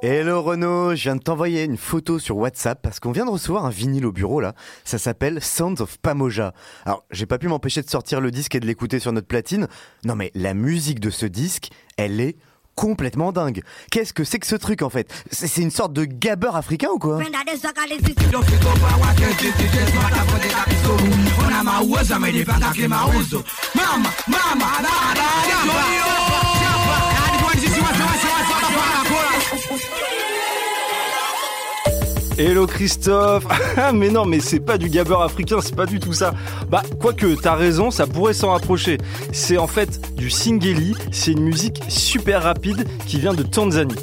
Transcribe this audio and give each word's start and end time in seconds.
Hello 0.00 0.42
Renaud, 0.42 0.94
je 0.94 1.02
viens 1.02 1.16
de 1.16 1.20
t'envoyer 1.20 1.64
une 1.64 1.76
photo 1.76 2.20
sur 2.20 2.36
WhatsApp 2.36 2.80
parce 2.80 3.00
qu'on 3.00 3.10
vient 3.10 3.24
de 3.24 3.30
recevoir 3.30 3.64
un 3.66 3.70
vinyle 3.70 4.06
au 4.06 4.12
bureau 4.12 4.40
là. 4.40 4.54
Ça 4.84 4.96
s'appelle 4.96 5.42
Sounds 5.42 5.80
of 5.80 5.98
Pamoja. 5.98 6.54
Alors, 6.84 7.04
j'ai 7.10 7.26
pas 7.26 7.38
pu 7.38 7.48
m'empêcher 7.48 7.82
de 7.82 7.90
sortir 7.90 8.20
le 8.20 8.30
disque 8.30 8.54
et 8.54 8.60
de 8.60 8.66
l'écouter 8.66 9.00
sur 9.00 9.10
notre 9.10 9.26
platine. 9.26 9.66
Non 10.04 10.14
mais 10.14 10.30
la 10.36 10.54
musique 10.54 11.00
de 11.00 11.10
ce 11.10 11.26
disque, 11.26 11.70
elle 11.96 12.20
est 12.20 12.36
complètement 12.76 13.32
dingue. 13.32 13.64
Qu'est-ce 13.90 14.12
que 14.12 14.22
c'est 14.22 14.38
que 14.38 14.46
ce 14.46 14.54
truc 14.54 14.82
en 14.82 14.88
fait? 14.88 15.12
C'est 15.32 15.60
une 15.60 15.72
sorte 15.72 15.92
de 15.92 16.04
gabber 16.04 16.54
africain 16.54 16.90
ou 16.94 17.00
quoi? 17.00 17.18
Hello 32.38 32.68
Christophe 32.68 33.44
Ah 33.76 33.90
mais 33.92 34.10
non 34.10 34.24
mais 34.24 34.38
c'est 34.38 34.60
pas 34.60 34.78
du 34.78 34.88
gabber 34.88 35.16
africain, 35.20 35.60
c'est 35.60 35.74
pas 35.74 35.86
du 35.86 35.98
tout 35.98 36.12
ça. 36.12 36.34
Bah 36.68 36.84
quoique 37.00 37.34
t'as 37.34 37.56
raison, 37.56 37.90
ça 37.90 38.06
pourrait 38.06 38.32
s'en 38.32 38.52
rapprocher. 38.52 38.98
C'est 39.32 39.58
en 39.58 39.66
fait 39.66 40.14
du 40.14 40.30
singeli, 40.30 40.94
c'est 41.10 41.32
une 41.32 41.42
musique 41.42 41.82
super 41.88 42.44
rapide 42.44 42.86
qui 43.06 43.18
vient 43.18 43.34
de 43.34 43.42
Tanzanie. 43.42 43.96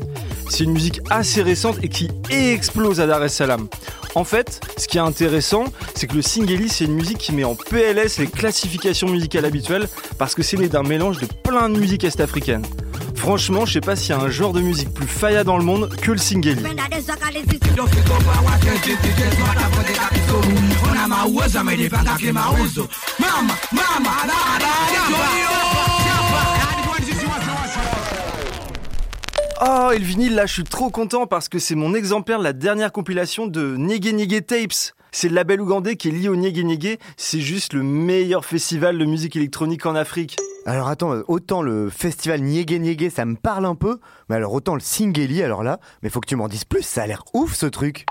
C'est 0.49 0.65
une 0.65 0.73
musique 0.73 0.99
assez 1.09 1.41
récente 1.41 1.77
et 1.81 1.87
qui 1.87 2.09
explose 2.29 2.99
à 2.99 3.07
Dar 3.07 3.23
es 3.23 3.29
Salaam. 3.29 3.67
En 4.15 4.23
fait, 4.23 4.59
ce 4.77 4.87
qui 4.87 4.97
est 4.97 5.01
intéressant, 5.01 5.65
c'est 5.93 6.07
que 6.07 6.15
le 6.15 6.21
singeli, 6.21 6.69
c'est 6.69 6.85
une 6.85 6.95
musique 6.95 7.17
qui 7.17 7.33
met 7.33 7.43
en 7.43 7.55
PLS 7.55 8.19
les 8.19 8.27
classifications 8.27 9.09
musicales 9.09 9.45
habituelles 9.45 9.87
parce 10.17 10.35
que 10.35 10.43
c'est 10.43 10.57
né 10.57 10.67
d'un 10.67 10.83
mélange 10.83 11.19
de 11.19 11.27
plein 11.43 11.69
de 11.69 11.77
musiques 11.77 12.03
est-africaines. 12.03 12.65
Franchement, 13.25 13.65
je 13.65 13.73
sais 13.73 13.81
pas 13.81 13.95
s'il 13.95 14.11
y 14.11 14.13
a 14.13 14.19
un 14.19 14.29
genre 14.29 14.53
de 14.53 14.61
musique 14.61 14.93
plus 14.93 15.07
faya 15.07 15.43
dans 15.43 15.57
le 15.57 15.63
monde 15.63 15.89
que 15.99 16.11
le 16.11 16.17
singeli. 16.19 16.61
Oh, 29.59 29.89
et 29.91 29.97
le 29.97 30.05
vinyle, 30.05 30.35
là, 30.35 30.45
je 30.45 30.53
suis 30.53 30.63
trop 30.63 30.91
content 30.91 31.25
parce 31.25 31.49
que 31.49 31.57
c'est 31.57 31.73
mon 31.73 31.95
exemplaire 31.95 32.37
de 32.37 32.43
la 32.43 32.53
dernière 32.53 32.91
compilation 32.91 33.47
de 33.47 33.75
Nyege 33.75 34.13
Nyege 34.13 34.45
Tapes. 34.45 34.93
C'est 35.11 35.29
le 35.29 35.33
label 35.33 35.61
ougandais 35.61 35.95
qui 35.95 36.09
est 36.09 36.11
lié 36.11 36.29
au 36.29 36.35
Nyege 36.35 36.63
Nyege. 36.63 36.99
C'est 37.17 37.41
juste 37.41 37.73
le 37.73 37.81
meilleur 37.81 38.45
festival 38.45 38.99
de 38.99 39.05
musique 39.05 39.35
électronique 39.35 39.87
en 39.87 39.95
Afrique. 39.95 40.37
Alors 40.67 40.87
attends, 40.87 41.13
euh, 41.13 41.23
autant 41.27 41.61
le 41.61 41.91
festival 41.91 42.41
Niégué 42.41 42.79
Niégué, 42.79 43.11
ça 43.11 43.23
me 43.25 43.35
parle 43.35 43.67
un 43.67 43.75
peu, 43.75 43.99
mais 44.29 44.35
alors 44.35 44.51
autant 44.51 44.73
le 44.73 44.79
Singeli, 44.79 45.43
alors 45.43 45.61
là, 45.61 45.79
mais 46.01 46.09
faut 46.09 46.19
que 46.19 46.27
tu 46.27 46.35
m'en 46.35 46.47
dises 46.47 46.65
plus, 46.65 46.81
ça 46.81 47.03
a 47.03 47.07
l'air 47.07 47.23
ouf 47.35 47.53
ce 47.53 47.67
truc. 47.67 48.07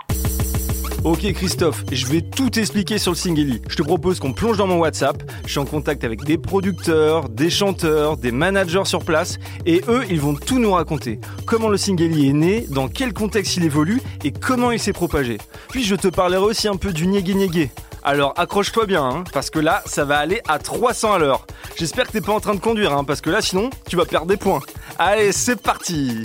Ok 1.02 1.30
Christophe, 1.32 1.84
je 1.91 2.06
vais 2.06 2.20
tout 2.22 2.56
expliquer 2.56 2.98
sur 2.98 3.10
le 3.10 3.16
Singeli. 3.16 3.60
Je 3.69 3.75
te 3.75 3.82
propose 3.82 4.20
qu'on 4.20 4.32
plonge 4.32 4.56
dans 4.56 4.69
mon 4.69 4.78
WhatsApp. 4.78 5.20
Je 5.44 5.50
suis 5.50 5.59
en 5.59 5.65
contact 5.65 6.04
avec 6.04 6.22
des 6.22 6.38
producteurs, 6.38 7.28
des 7.28 7.50
chanteurs, 7.50 8.16
des 8.16 8.31
managers 8.31 8.84
sur 8.84 9.04
place 9.04 9.38
et 9.66 9.82
eux, 9.88 10.04
ils 10.09 10.21
vont 10.21 10.34
tout 10.34 10.60
nous 10.60 10.71
raconter. 10.71 11.19
Comment 11.47 11.69
le 11.69 11.76
Singeli 11.76 12.28
est 12.28 12.32
né, 12.32 12.66
dans 12.71 12.86
quel 12.86 13.12
contexte 13.12 13.56
il 13.56 13.65
évolue 13.65 14.00
et 14.22 14.31
comment 14.31 14.71
il 14.71 14.78
s'est 14.78 14.92
propagé. 14.92 15.38
Puis 15.71 15.82
je 15.82 15.97
te 15.97 16.06
parlerai 16.06 16.44
aussi 16.44 16.69
un 16.69 16.76
peu 16.76 16.92
du 16.92 17.09
Niégué 17.09 17.34
Niégué. 17.34 17.71
Alors 18.06 18.34
accroche-toi 18.37 18.84
bien, 18.84 19.03
hein, 19.03 19.25
parce 19.32 19.48
que 19.48 19.59
là, 19.59 19.82
ça 19.87 20.04
va 20.04 20.19
aller 20.19 20.42
à 20.47 20.59
300 20.59 21.15
à 21.15 21.19
l'heure. 21.19 21.47
J'espère 21.78 22.06
que 22.06 22.12
t'es 22.12 22.20
pas 22.20 22.34
en 22.34 22.41
train 22.41 22.54
de 22.54 22.60
conduire, 22.60 22.92
hein, 22.92 23.03
parce 23.03 23.22
que 23.22 23.31
là, 23.31 23.41
sinon, 23.41 23.70
tu 23.88 23.97
vas 23.97 24.04
perdre 24.04 24.26
des 24.26 24.37
points. 24.37 24.60
Allez, 24.98 25.32
c'est 25.32 25.56
parti. 25.60 26.22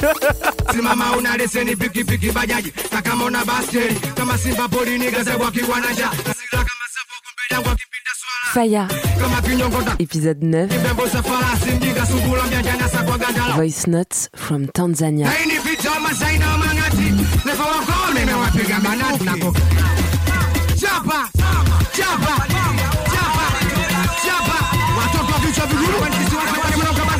Simama 0.72 1.16
unaleseni 1.18 1.76
pikipiki 1.76 2.30
bajaji 2.32 2.72
takamona 2.90 3.44
baskeli 3.44 3.94
kama 4.14 4.38
simba 4.38 4.68
polini 4.68 5.10
gazebwa 5.10 5.50
kiwanaja 5.50 6.08
kama 6.08 6.86
sapo 6.94 7.14
kumbe 7.22 7.44
yangu 7.50 7.68
akipinda 7.68 8.12
swala 8.16 8.52
Faya, 8.54 8.88
kama 9.20 9.42
kinyongota 9.42 9.94
épisode 9.98 10.42
9, 10.46 10.68
kibembo 10.68 11.08
sa 11.08 11.22
farasi 11.22 11.70
mjinga 11.70 12.06
sungula 12.06 12.44
mjanja 12.44 12.76
nasa 12.76 13.02
kwa 13.02 13.18
gandala. 13.18 13.54
Voice 13.54 13.90
Notes 13.90 14.30
from 14.36 14.66
Tanzania. 14.68 15.26
Haini 15.28 15.54
mangati 16.58 17.12
Nefa 17.44 17.64
chapa 20.90 21.28
chapa 21.96 22.34
chapa 23.12 23.46
chapa 24.24 24.56
watoto 24.98 25.32
wa 25.32 25.38
vichwa 25.38 25.66
vigumu 25.66 27.10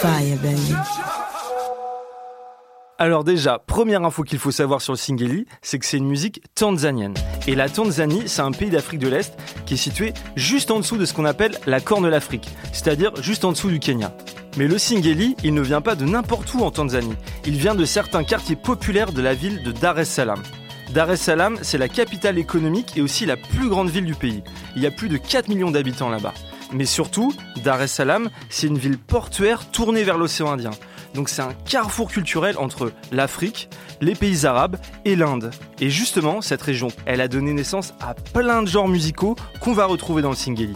Fire, 0.00 0.36
baby. 0.36 1.19
Alors 3.02 3.24
déjà, 3.24 3.58
première 3.58 4.04
info 4.04 4.24
qu'il 4.24 4.38
faut 4.38 4.50
savoir 4.50 4.82
sur 4.82 4.92
le 4.92 4.98
Singeli, 4.98 5.46
c'est 5.62 5.78
que 5.78 5.86
c'est 5.86 5.96
une 5.96 6.06
musique 6.06 6.42
tanzanienne. 6.54 7.14
Et 7.46 7.54
la 7.54 7.70
Tanzanie, 7.70 8.24
c'est 8.26 8.42
un 8.42 8.52
pays 8.52 8.68
d'Afrique 8.68 9.00
de 9.00 9.08
l'Est 9.08 9.38
qui 9.64 9.72
est 9.72 9.78
situé 9.78 10.12
juste 10.36 10.70
en 10.70 10.80
dessous 10.80 10.98
de 10.98 11.06
ce 11.06 11.14
qu'on 11.14 11.24
appelle 11.24 11.56
la 11.66 11.80
Corne 11.80 12.04
de 12.04 12.10
l'Afrique, 12.10 12.50
c'est-à-dire 12.74 13.16
juste 13.22 13.46
en 13.46 13.52
dessous 13.52 13.70
du 13.70 13.78
Kenya. 13.78 14.14
Mais 14.58 14.68
le 14.68 14.76
Singeli, 14.76 15.34
il 15.42 15.54
ne 15.54 15.62
vient 15.62 15.80
pas 15.80 15.94
de 15.94 16.04
n'importe 16.04 16.52
où 16.52 16.60
en 16.60 16.70
Tanzanie. 16.70 17.16
Il 17.46 17.56
vient 17.56 17.74
de 17.74 17.86
certains 17.86 18.22
quartiers 18.22 18.54
populaires 18.54 19.12
de 19.12 19.22
la 19.22 19.32
ville 19.32 19.62
de 19.62 19.72
Dar 19.72 19.98
es 19.98 20.04
Salaam. 20.04 20.42
Dar 20.92 21.10
es 21.10 21.16
Salaam, 21.16 21.56
c'est 21.62 21.78
la 21.78 21.88
capitale 21.88 22.36
économique 22.36 22.98
et 22.98 23.00
aussi 23.00 23.24
la 23.24 23.38
plus 23.38 23.70
grande 23.70 23.88
ville 23.88 24.04
du 24.04 24.14
pays. 24.14 24.42
Il 24.76 24.82
y 24.82 24.86
a 24.86 24.90
plus 24.90 25.08
de 25.08 25.16
4 25.16 25.48
millions 25.48 25.70
d'habitants 25.70 26.10
là-bas. 26.10 26.34
Mais 26.70 26.84
surtout, 26.84 27.32
Dar 27.64 27.80
es 27.80 27.86
Salaam, 27.86 28.28
c'est 28.50 28.66
une 28.66 28.76
ville 28.76 28.98
portuaire 28.98 29.70
tournée 29.70 30.04
vers 30.04 30.18
l'océan 30.18 30.52
Indien. 30.52 30.72
Donc 31.14 31.28
c'est 31.28 31.42
un 31.42 31.54
carrefour 31.68 32.10
culturel 32.10 32.56
entre 32.58 32.92
l'Afrique, 33.12 33.68
les 34.00 34.14
pays 34.14 34.46
arabes 34.46 34.76
et 35.04 35.16
l'Inde. 35.16 35.50
Et 35.80 35.90
justement, 35.90 36.40
cette 36.40 36.62
région, 36.62 36.88
elle 37.06 37.20
a 37.20 37.28
donné 37.28 37.52
naissance 37.52 37.94
à 38.00 38.14
plein 38.14 38.62
de 38.62 38.68
genres 38.68 38.88
musicaux 38.88 39.36
qu'on 39.60 39.72
va 39.72 39.86
retrouver 39.86 40.22
dans 40.22 40.30
le 40.30 40.36
Singeli. 40.36 40.74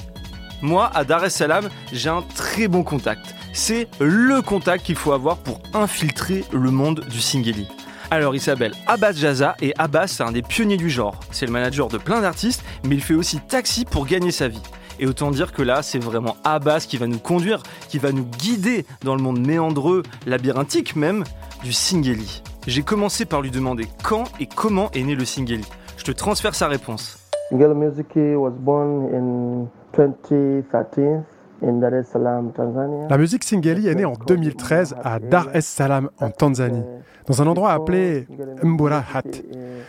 Moi, 0.62 0.90
à 0.94 1.04
Dar 1.04 1.24
es 1.24 1.30
Salaam, 1.30 1.68
j'ai 1.92 2.08
un 2.08 2.22
très 2.22 2.68
bon 2.68 2.82
contact. 2.82 3.34
C'est 3.52 3.86
le 4.00 4.40
contact 4.42 4.84
qu'il 4.84 4.96
faut 4.96 5.12
avoir 5.12 5.36
pour 5.36 5.60
infiltrer 5.74 6.44
le 6.52 6.70
monde 6.70 7.04
du 7.08 7.20
Singeli. 7.20 7.68
Alors 8.10 8.34
il 8.34 8.40
s'appelle 8.40 8.72
Abbas 8.86 9.12
Jaza 9.14 9.56
et 9.60 9.72
Abbas 9.78 10.08
c'est 10.08 10.22
un 10.22 10.32
des 10.32 10.42
pionniers 10.42 10.76
du 10.76 10.90
genre. 10.90 11.18
C'est 11.30 11.46
le 11.46 11.52
manager 11.52 11.88
de 11.88 11.98
plein 11.98 12.20
d'artistes, 12.20 12.62
mais 12.84 12.96
il 12.96 13.02
fait 13.02 13.14
aussi 13.14 13.40
taxi 13.40 13.84
pour 13.84 14.06
gagner 14.06 14.30
sa 14.30 14.48
vie. 14.48 14.62
Et 14.98 15.06
autant 15.06 15.30
dire 15.30 15.52
que 15.52 15.62
là, 15.62 15.82
c'est 15.82 15.98
vraiment 15.98 16.36
Abbas 16.44 16.86
qui 16.88 16.96
va 16.96 17.06
nous 17.06 17.18
conduire, 17.18 17.62
qui 17.88 17.98
va 17.98 18.12
nous 18.12 18.24
guider 18.24 18.86
dans 19.02 19.14
le 19.14 19.22
monde 19.22 19.44
méandreux, 19.44 20.02
labyrinthique 20.26 20.96
même, 20.96 21.24
du 21.62 21.72
Singeli. 21.72 22.42
J'ai 22.66 22.82
commencé 22.82 23.24
par 23.24 23.42
lui 23.42 23.50
demander 23.50 23.86
quand 24.02 24.24
et 24.40 24.46
comment 24.46 24.90
est 24.92 25.02
né 25.02 25.14
le 25.14 25.24
Singeli. 25.24 25.64
Je 25.96 26.04
te 26.04 26.12
transfère 26.12 26.54
sa 26.54 26.68
réponse. 26.68 27.18
Ngelo 27.52 27.74
Music 27.74 28.06
was 28.16 28.52
born 28.52 29.08
in 29.12 29.68
2013 29.96 31.22
in 31.62 31.80
Dar 31.80 31.94
es 31.94 32.04
Salaam, 32.04 32.52
Tanzania. 32.52 33.08
La 33.08 33.18
musique 33.18 33.44
Singeli 33.44 33.88
est 33.88 33.94
née 33.94 34.04
en 34.04 34.14
2013 34.26 34.96
à 35.02 35.18
Dar 35.18 35.54
es 35.54 35.60
Salaam, 35.60 36.10
en 36.20 36.30
Tanzanie, 36.30 36.82
dans 37.26 37.42
un 37.42 37.46
endroit 37.46 37.72
appelé 37.72 38.26
Mbura 38.62 39.02
Hat. 39.14 39.22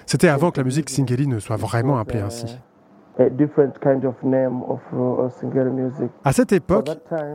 C'était 0.05 0.27
avant 0.27 0.51
que 0.51 0.57
la 0.57 0.63
musique 0.63 0.89
Singeli 0.89 1.27
ne 1.27 1.39
soit 1.39 1.57
vraiment 1.57 1.97
appelée 1.97 2.21
ainsi. 2.21 2.57
A 3.17 3.29
different 3.29 3.79
kind 3.81 4.03
of 4.03 4.15
name 4.23 4.61
of 4.67 4.81
uh. 4.93 5.29
À 6.25 6.33
cette 6.33 6.51
époque, 6.51 6.89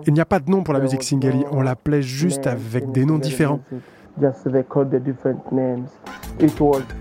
il 0.07 0.13
n'y 0.13 0.21
a 0.21 0.27
pas 0.27 0.39
de 0.39 0.51
nom 0.51 0.63
pour 0.63 0.75
la 0.75 0.81
musique 0.81 1.03
Singeli, 1.03 1.45
on 1.53 1.63
l'appelait 1.63 2.03
juste 2.03 2.47
avec 2.47 2.93
des 2.93 3.07
noms 3.07 3.17
différents. 3.17 3.61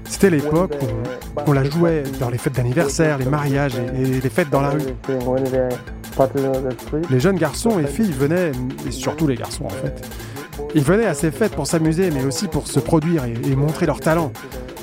C'était 0.05 0.29
l'époque 0.29 0.77
où 0.81 1.41
on 1.45 1.51
la 1.51 1.65
jouait 1.65 2.03
dans 2.21 2.29
les 2.29 2.37
fêtes 2.37 2.55
d'anniversaire, 2.55 3.17
les 3.17 3.25
mariages 3.25 3.77
et, 3.77 4.21
les 4.21 4.29
fêtes 4.29 4.49
dans 4.49 4.61
la 4.61 4.69
rue. 4.69 4.81
Les 7.09 7.19
jeunes 7.19 7.37
garçons 7.37 7.79
et 7.79 7.85
filles 7.85 8.13
venaient, 8.13 8.51
et 8.87 8.91
surtout 8.91 9.27
les 9.27 9.35
garçons 9.35 9.65
en 9.65 9.69
fait, 9.69 10.09
ils 10.73 10.83
venaient 10.83 11.07
à 11.07 11.13
ces 11.13 11.31
fêtes 11.31 11.53
pour 11.53 11.67
s'amuser, 11.67 12.11
mais 12.11 12.23
aussi 12.23 12.47
pour 12.47 12.67
se 12.67 12.79
produire 12.79 13.25
et, 13.25 13.33
et 13.45 13.55
montrer 13.57 13.85
leur 13.85 13.99
talent. 13.99 14.31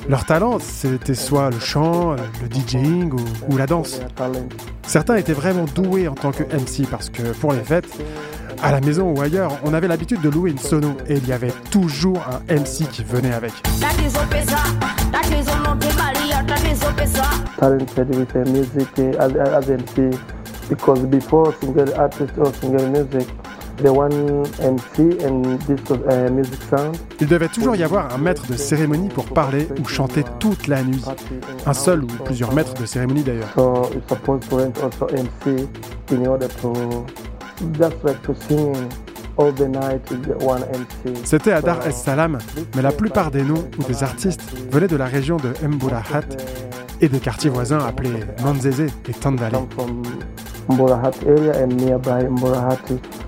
Leur 0.09 0.25
talent, 0.25 0.59
c'était 0.61 1.15
soit 1.15 1.51
le 1.51 1.59
chant, 1.59 2.15
le 2.15 2.49
DJing 2.49 3.13
ou, 3.13 3.53
ou 3.53 3.57
la 3.57 3.67
danse. 3.67 4.01
Certains 4.87 5.17
étaient 5.17 5.33
vraiment 5.33 5.65
doués 5.65 6.07
en 6.07 6.15
tant 6.15 6.31
que 6.31 6.45
MC 6.45 6.89
parce 6.89 7.11
que 7.11 7.23
pour 7.33 7.53
les 7.53 7.65
fêtes, 7.65 7.89
à 8.63 8.71
la 8.71 8.81
maison 8.81 9.13
ou 9.13 9.21
ailleurs, 9.21 9.53
on 9.65 9.75
avait 9.75 9.89
l'habitude 9.89 10.21
de 10.21 10.29
louer 10.29 10.53
une 10.53 10.59
sono 10.59 10.97
et 11.09 11.17
il 11.17 11.27
y 11.27 11.33
avait 11.33 11.53
toujours 11.71 12.23
un 12.31 12.55
MC 12.55 12.89
qui 12.91 13.03
venait 13.03 13.33
avec. 13.33 13.53
Uh. 23.79 24.09
Il 27.21 27.27
devait 27.27 27.49
toujours 27.49 27.77
y 27.77 27.83
avoir 27.83 28.15
un 28.15 28.19
maître 28.19 28.47
de 28.47 28.55
cérémonie 28.55 29.09
pour 29.09 29.27
parler 29.27 29.69
ou 29.81 29.87
chanter 29.87 30.25
toute 30.39 30.67
la 30.67 30.83
nuit. 30.83 31.05
Un 31.67 31.73
seul 31.73 32.05
ou 32.05 32.09
plusieurs 32.25 32.53
maîtres 32.53 32.75
de 32.75 32.87
cérémonie 32.87 33.23
d'ailleurs. 33.23 33.53
So 33.55 33.91
it's 33.95 34.09
supposed 34.09 34.49
to 34.49 34.57
rent 34.57 34.79
also 34.83 35.07
MC 35.09 35.69
in 36.13 36.27
order 36.27 36.49
to 36.63 36.73
just 37.79 37.97
like 38.05 38.23
to 38.23 38.35
singing 38.49 38.89
all 39.37 39.53
the 39.53 39.69
night 39.69 40.11
with 40.11 40.23
the 40.23 40.43
one 40.43 40.63
MC. 40.73 41.15
C'était 41.25 41.53
à 41.53 41.61
Dar 41.61 41.87
es 41.87 41.93
Salaam, 41.93 42.39
mais 42.75 42.83
la 42.83 42.93
plupart 42.93 43.31
des 43.31 43.43
noms 43.43 43.69
ou 43.79 43.83
des 43.85 44.03
artistes 44.03 44.43
venaient 44.71 44.89
de 44.89 44.97
la 44.97 45.07
région 45.07 45.37
de 45.37 45.53
Mburahat 45.67 46.23
et 47.01 47.09
des 47.09 47.21
quartiers 47.21 47.51
voisins 47.51 47.79
appelés 47.79 48.25
Manzese 48.43 48.81
et 48.81 49.13
Tandale. 49.13 49.53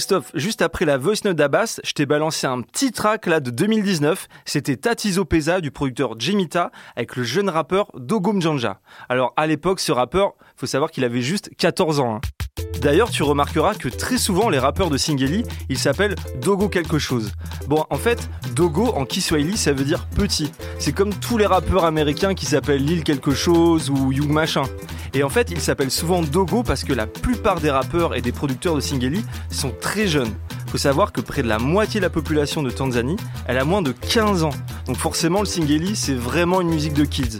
Christophe, 0.00 0.30
juste 0.32 0.62
après 0.62 0.86
la 0.86 0.96
voice 0.96 1.26
note 1.26 1.36
d'Abbas, 1.36 1.78
je 1.84 1.92
t'ai 1.92 2.06
balancé 2.06 2.46
un 2.46 2.62
petit 2.62 2.90
track 2.90 3.26
là 3.26 3.38
de 3.38 3.50
2019. 3.50 4.28
C'était 4.46 4.78
Tatizo 4.78 5.26
Pesa 5.26 5.60
du 5.60 5.70
producteur 5.70 6.18
Jimita 6.18 6.70
avec 6.96 7.16
le 7.16 7.22
jeune 7.22 7.50
rappeur 7.50 7.92
Dogo 7.92 8.32
Mjanja. 8.32 8.80
Alors 9.10 9.34
à 9.36 9.46
l'époque, 9.46 9.78
ce 9.78 9.92
rappeur, 9.92 10.36
faut 10.60 10.66
savoir 10.66 10.90
qu'il 10.90 11.04
avait 11.04 11.22
juste 11.22 11.48
14 11.56 12.00
ans. 12.00 12.16
hein. 12.16 12.20
D'ailleurs, 12.82 13.10
tu 13.10 13.22
remarqueras 13.22 13.74
que 13.74 13.88
très 13.88 14.18
souvent 14.18 14.50
les 14.50 14.58
rappeurs 14.58 14.90
de 14.90 14.98
Singeli, 14.98 15.42
ils 15.70 15.78
s'appellent 15.78 16.16
Dogo 16.42 16.68
quelque 16.68 16.98
chose. 16.98 17.32
Bon, 17.66 17.86
en 17.88 17.96
fait, 17.96 18.28
Dogo 18.54 18.88
en 18.88 19.06
Kiswahili, 19.06 19.56
ça 19.56 19.72
veut 19.72 19.84
dire 19.84 20.06
petit. 20.14 20.52
C'est 20.78 20.92
comme 20.92 21.14
tous 21.14 21.38
les 21.38 21.46
rappeurs 21.46 21.86
américains 21.86 22.34
qui 22.34 22.44
s'appellent 22.44 22.84
Lil 22.84 23.04
quelque 23.04 23.32
chose 23.32 23.88
ou 23.88 24.12
Young 24.12 24.28
machin. 24.30 24.64
Et 25.14 25.22
en 25.22 25.30
fait, 25.30 25.50
ils 25.50 25.62
s'appellent 25.62 25.90
souvent 25.90 26.20
Dogo 26.20 26.62
parce 26.62 26.84
que 26.84 26.92
la 26.92 27.06
plupart 27.06 27.60
des 27.60 27.70
rappeurs 27.70 28.14
et 28.14 28.20
des 28.20 28.32
producteurs 28.32 28.74
de 28.74 28.80
Singeli 28.80 29.24
sont 29.50 29.72
très 29.80 30.06
jeunes. 30.06 30.34
Faut 30.70 30.78
savoir 30.78 31.10
que 31.10 31.20
près 31.20 31.42
de 31.42 31.48
la 31.48 31.58
moitié 31.58 31.98
de 31.98 32.04
la 32.04 32.10
population 32.10 32.62
de 32.62 32.70
Tanzanie, 32.70 33.16
elle 33.46 33.58
a 33.58 33.64
moins 33.64 33.82
de 33.82 33.90
15 33.90 34.44
ans. 34.44 34.54
Donc 34.86 34.98
forcément, 34.98 35.40
le 35.40 35.46
Singeli, 35.46 35.96
c'est 35.96 36.14
vraiment 36.14 36.60
une 36.60 36.68
musique 36.68 36.94
de 36.94 37.04
kids. 37.04 37.38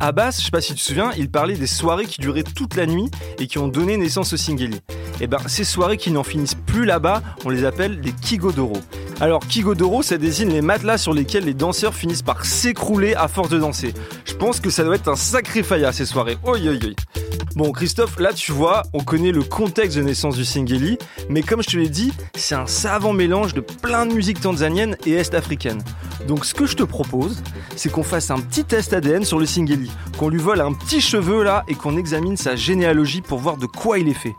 Abbas, 0.00 0.38
je 0.40 0.46
sais 0.46 0.50
pas 0.50 0.60
si 0.60 0.74
tu 0.74 0.80
te 0.80 0.84
souviens, 0.84 1.12
il 1.16 1.30
parlait 1.30 1.54
des 1.54 1.68
soirées 1.68 2.06
qui 2.06 2.20
duraient 2.20 2.42
toute 2.42 2.74
la 2.74 2.86
nuit 2.86 3.08
et 3.38 3.46
qui 3.46 3.58
ont 3.58 3.68
donné 3.68 3.96
naissance 3.96 4.32
au 4.32 4.36
Singeli. 4.36 4.80
Et 5.20 5.28
ben, 5.28 5.38
ces 5.46 5.62
soirées 5.62 5.96
qui 5.96 6.10
n'en 6.10 6.24
finissent 6.24 6.56
plus 6.56 6.84
là-bas, 6.84 7.22
on 7.44 7.50
les 7.50 7.64
appelle 7.64 8.00
les 8.00 8.10
Kigodoro. 8.10 8.78
Alors, 9.20 9.46
Kigodoro, 9.46 10.02
ça 10.02 10.18
désigne 10.18 10.50
les 10.50 10.60
matelas 10.60 10.98
sur 10.98 11.14
lesquels 11.14 11.44
les 11.44 11.54
danseurs 11.54 11.94
finissent 11.94 12.22
par 12.22 12.44
s'écrouler 12.44 13.14
à 13.14 13.28
force 13.28 13.48
de 13.48 13.58
danser. 13.58 13.94
Je 14.24 14.34
pense 14.34 14.58
que 14.58 14.70
ça 14.70 14.82
doit 14.82 14.96
être 14.96 15.08
un 15.08 15.16
sacré 15.16 15.62
ces 15.92 16.04
soirées. 16.04 16.36
Oi, 16.42 16.58
oi, 16.58 16.72
oi. 16.72 17.25
Bon, 17.56 17.72
Christophe, 17.72 18.18
là 18.18 18.34
tu 18.34 18.52
vois, 18.52 18.82
on 18.92 19.02
connaît 19.02 19.32
le 19.32 19.42
contexte 19.42 19.96
de 19.96 20.02
naissance 20.02 20.36
du 20.36 20.44
Singeli, 20.44 20.98
mais 21.30 21.40
comme 21.40 21.62
je 21.62 21.68
te 21.68 21.76
l'ai 21.78 21.88
dit, 21.88 22.12
c'est 22.34 22.54
un 22.54 22.66
savant 22.66 23.14
mélange 23.14 23.54
de 23.54 23.62
plein 23.62 24.04
de 24.04 24.12
musiques 24.12 24.42
tanzaniennes 24.42 24.98
et 25.06 25.12
est-africaines. 25.12 25.82
Donc 26.28 26.44
ce 26.44 26.52
que 26.52 26.66
je 26.66 26.76
te 26.76 26.82
propose, 26.82 27.42
c'est 27.74 27.90
qu'on 27.90 28.02
fasse 28.02 28.30
un 28.30 28.40
petit 28.40 28.66
test 28.66 28.92
ADN 28.92 29.24
sur 29.24 29.38
le 29.38 29.46
Singeli, 29.46 29.90
qu'on 30.18 30.28
lui 30.28 30.38
vole 30.38 30.60
un 30.60 30.74
petit 30.74 31.00
cheveu 31.00 31.42
là 31.44 31.64
et 31.66 31.74
qu'on 31.74 31.96
examine 31.96 32.36
sa 32.36 32.56
généalogie 32.56 33.22
pour 33.22 33.38
voir 33.38 33.56
de 33.56 33.64
quoi 33.64 33.98
il 33.98 34.08
est 34.08 34.12
fait. 34.12 34.36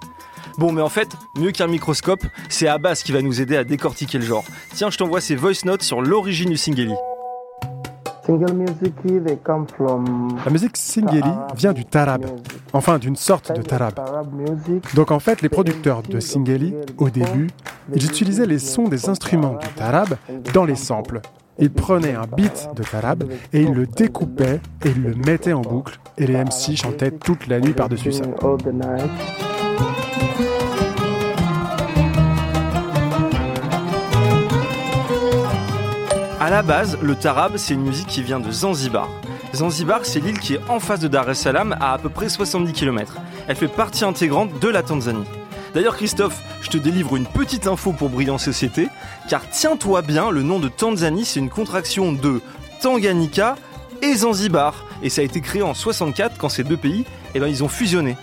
Bon, 0.60 0.72
mais 0.72 0.84
en 0.84 0.90
fait, 0.90 1.10
mieux 1.40 1.52
qu'un 1.52 1.66
microscope, 1.66 2.24
c'est 2.50 2.68
Abbas 2.68 3.02
qui 3.04 3.14
va 3.14 3.24
nous 3.24 3.42
aider 3.42 3.58
à 3.58 3.64
décortiquer 3.64 4.20
le 4.20 4.26
genre. 4.26 4.46
Tiens, 4.76 4.92
je 4.92 4.98
t'envoie 5.00 5.22
ses 5.22 5.36
voice 5.36 5.66
notes 5.66 5.82
sur 5.82 6.04
l'origine 6.04 6.52
du 6.52 6.58
Singeli. 6.58 6.94
La 10.46 10.52
musique 10.52 10.76
Singeli 10.76 11.32
vient 11.56 11.74
du 11.74 11.86
tarab, 11.86 12.26
enfin 12.74 13.00
d'une 13.00 13.16
sorte 13.16 13.56
de 13.56 13.62
tarab. 13.62 13.94
Donc 14.96 15.12
en 15.12 15.20
fait, 15.20 15.42
les 15.42 15.50
producteurs 15.50 16.04
de 16.04 16.20
Singeli, 16.20 16.74
au 16.98 17.10
début, 17.10 17.48
ils 17.94 18.06
utilisaient 18.06 18.46
les 18.46 18.60
sons 18.60 18.90
des 18.90 19.08
instruments 19.10 19.56
du 19.56 19.68
tarab 19.70 20.16
dans 20.54 20.66
les 20.66 20.76
samples. 20.76 21.22
Ils 21.60 21.72
prenaient 21.72 22.16
un 22.16 22.28
beat 22.28 22.70
de 22.76 22.84
tarab 22.84 23.24
et 23.54 23.62
ils 23.62 23.74
le 23.74 23.88
découpaient 23.88 24.60
et 24.86 24.90
ils 24.90 25.02
le 25.02 25.16
mettaient 25.16 25.54
en 25.54 25.62
boucle 25.62 26.00
et 26.18 26.28
les 26.28 26.36
MC 26.36 26.76
chantaient 26.76 27.12
toute 27.12 27.48
la 27.48 27.60
nuit 27.60 27.74
par-dessus 27.74 28.12
ça. 28.12 28.26
À 36.48 36.50
la 36.50 36.62
base, 36.62 36.98
le 37.02 37.14
tarab, 37.14 37.58
c'est 37.58 37.74
une 37.74 37.82
musique 37.82 38.08
qui 38.08 38.24
vient 38.24 38.40
de 38.40 38.50
Zanzibar. 38.50 39.10
Zanzibar, 39.54 40.06
c'est 40.06 40.22
l'île 40.22 40.40
qui 40.40 40.54
est 40.54 40.62
en 40.70 40.80
face 40.80 41.02
de 41.02 41.10
Dar 41.10 41.30
es 41.30 41.34
Salaam, 41.34 41.76
à 41.82 41.92
à 41.92 41.98
peu 41.98 42.08
près 42.08 42.30
70 42.30 42.72
km. 42.72 43.18
Elle 43.50 43.58
fait 43.58 43.68
partie 43.68 44.06
intégrante 44.06 44.58
de 44.58 44.70
la 44.70 44.82
Tanzanie. 44.82 45.26
D'ailleurs, 45.74 45.98
Christophe, 45.98 46.42
je 46.62 46.70
te 46.70 46.78
délivre 46.78 47.18
une 47.18 47.26
petite 47.26 47.68
info 47.68 47.92
pour 47.92 48.08
Brillant 48.08 48.38
Société, 48.38 48.88
car 49.28 49.42
tiens-toi 49.50 50.02
bien, 50.02 50.32
le 50.32 50.42
nom 50.42 50.60
de 50.60 50.70
Tanzanie, 50.70 51.26
c'est 51.26 51.42
une 51.42 51.50
contraction 51.50 52.14
de 52.14 52.42
Tanganyika 52.82 53.58
et 54.02 54.16
Zanzibar. 54.16 54.86
Et 55.04 55.10
ça 55.10 55.20
a 55.20 55.26
été 55.26 55.42
créé 55.42 55.64
en 55.64 55.74
64 55.74 56.38
quand 56.38 56.48
ces 56.48 56.64
deux 56.64 56.78
pays, 56.78 57.04
eh 57.36 57.42
ben, 57.42 57.48
ils 57.48 57.62
ont 57.62 57.68
fusionné. 57.68 58.16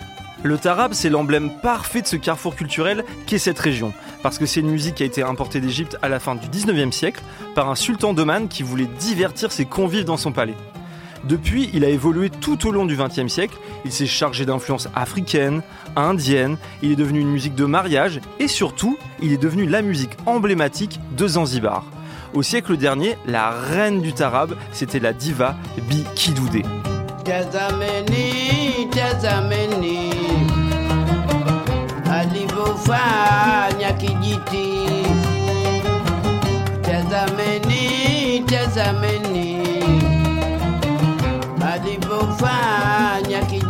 Le 0.44 0.58
tarab, 0.58 0.92
c'est 0.92 1.08
l'emblème 1.08 1.50
parfait 1.62 2.02
de 2.02 2.06
ce 2.06 2.16
carrefour 2.16 2.54
culturel 2.54 3.06
qu'est 3.26 3.38
cette 3.38 3.58
région, 3.58 3.94
parce 4.22 4.36
que 4.36 4.44
c'est 4.44 4.60
une 4.60 4.70
musique 4.70 4.96
qui 4.96 5.02
a 5.02 5.06
été 5.06 5.22
importée 5.22 5.58
d'Égypte 5.58 5.96
à 6.02 6.10
la 6.10 6.20
fin 6.20 6.34
du 6.34 6.46
19e 6.48 6.92
siècle 6.92 7.22
par 7.54 7.70
un 7.70 7.74
sultan 7.74 8.12
d'Oman 8.12 8.46
qui 8.48 8.62
voulait 8.62 8.88
divertir 8.98 9.50
ses 9.52 9.64
convives 9.64 10.04
dans 10.04 10.18
son 10.18 10.32
palais. 10.32 10.54
Depuis, 11.24 11.70
il 11.72 11.82
a 11.82 11.88
évolué 11.88 12.28
tout 12.28 12.68
au 12.68 12.72
long 12.72 12.84
du 12.84 12.94
XXe 12.94 13.32
siècle. 13.32 13.56
Il 13.86 13.92
s'est 13.92 14.04
chargé 14.04 14.44
d'influences 14.44 14.90
africaines, 14.94 15.62
indiennes. 15.96 16.58
Il 16.82 16.92
est 16.92 16.96
devenu 16.96 17.20
une 17.20 17.30
musique 17.30 17.54
de 17.54 17.64
mariage 17.64 18.20
et 18.38 18.46
surtout, 18.46 18.98
il 19.22 19.32
est 19.32 19.38
devenu 19.38 19.64
la 19.64 19.80
musique 19.80 20.12
emblématique 20.26 21.00
de 21.16 21.26
Zanzibar. 21.26 21.86
Au 22.34 22.42
siècle 22.42 22.76
dernier, 22.76 23.16
la 23.26 23.48
reine 23.48 24.02
du 24.02 24.12
tarab, 24.12 24.54
c'était 24.72 25.00
la 25.00 25.14
diva 25.14 25.56
Bi 25.88 26.04
Kidoudé. 26.14 26.64
Alivyofanya 32.74 33.92
kijiti. 33.92 34.88
Tazameni, 36.82 38.40
tazameni 38.46 39.58
alivyofanya 41.72 43.40
kijiti. 43.46 43.63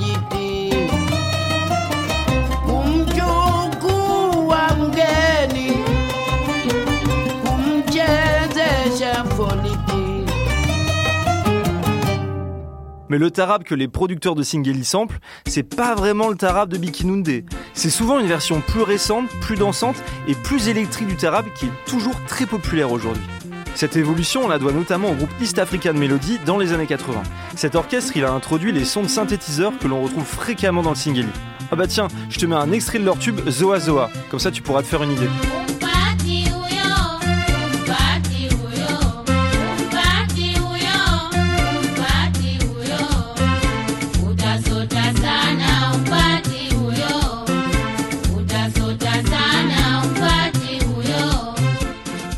Mais 13.08 13.18
le 13.18 13.30
tarab 13.30 13.64
que 13.64 13.74
les 13.74 13.88
producteurs 13.88 14.34
de 14.34 14.42
Singeli 14.42 14.84
samplent, 14.84 15.18
c'est 15.46 15.62
pas 15.62 15.94
vraiment 15.94 16.28
le 16.28 16.36
tarab 16.36 16.68
de 16.68 16.78
Bikinunde. 16.78 17.44
C'est 17.74 17.90
souvent 17.90 18.18
une 18.18 18.26
version 18.26 18.60
plus 18.60 18.82
récente, 18.82 19.28
plus 19.40 19.56
dansante 19.56 19.96
et 20.26 20.34
plus 20.34 20.68
électrique 20.68 21.08
du 21.08 21.16
tarab 21.16 21.44
qui 21.54 21.66
est 21.66 21.84
toujours 21.86 22.18
très 22.26 22.46
populaire 22.46 22.92
aujourd'hui. 22.92 23.24
Cette 23.74 23.96
évolution, 23.96 24.42
on 24.44 24.48
la 24.48 24.58
doit 24.58 24.72
notamment 24.72 25.10
au 25.10 25.14
groupe 25.14 25.30
East 25.40 25.58
African 25.58 25.94
Melody 25.94 26.38
dans 26.46 26.58
les 26.58 26.72
années 26.72 26.86
80. 26.86 27.22
Cet 27.56 27.74
orchestre, 27.74 28.16
il 28.16 28.24
a 28.24 28.30
introduit 28.30 28.72
les 28.72 28.84
sons 28.84 29.02
de 29.02 29.08
synthétiseurs 29.08 29.76
que 29.78 29.88
l'on 29.88 30.02
retrouve 30.02 30.24
fréquemment 30.24 30.82
dans 30.82 30.90
le 30.90 30.96
Singeli. 30.96 31.28
Ah 31.72 31.76
bah 31.76 31.88
tiens, 31.88 32.08
je 32.30 32.38
te 32.38 32.46
mets 32.46 32.54
un 32.54 32.70
extrait 32.70 33.00
de 33.00 33.04
leur 33.04 33.18
tube 33.18 33.40
Zoa 33.48 33.80
Zoa, 33.80 34.10
comme 34.30 34.38
ça 34.38 34.52
tu 34.52 34.62
pourras 34.62 34.82
te 34.82 34.86
faire 34.86 35.02
une 35.02 35.12
idée. 35.12 35.28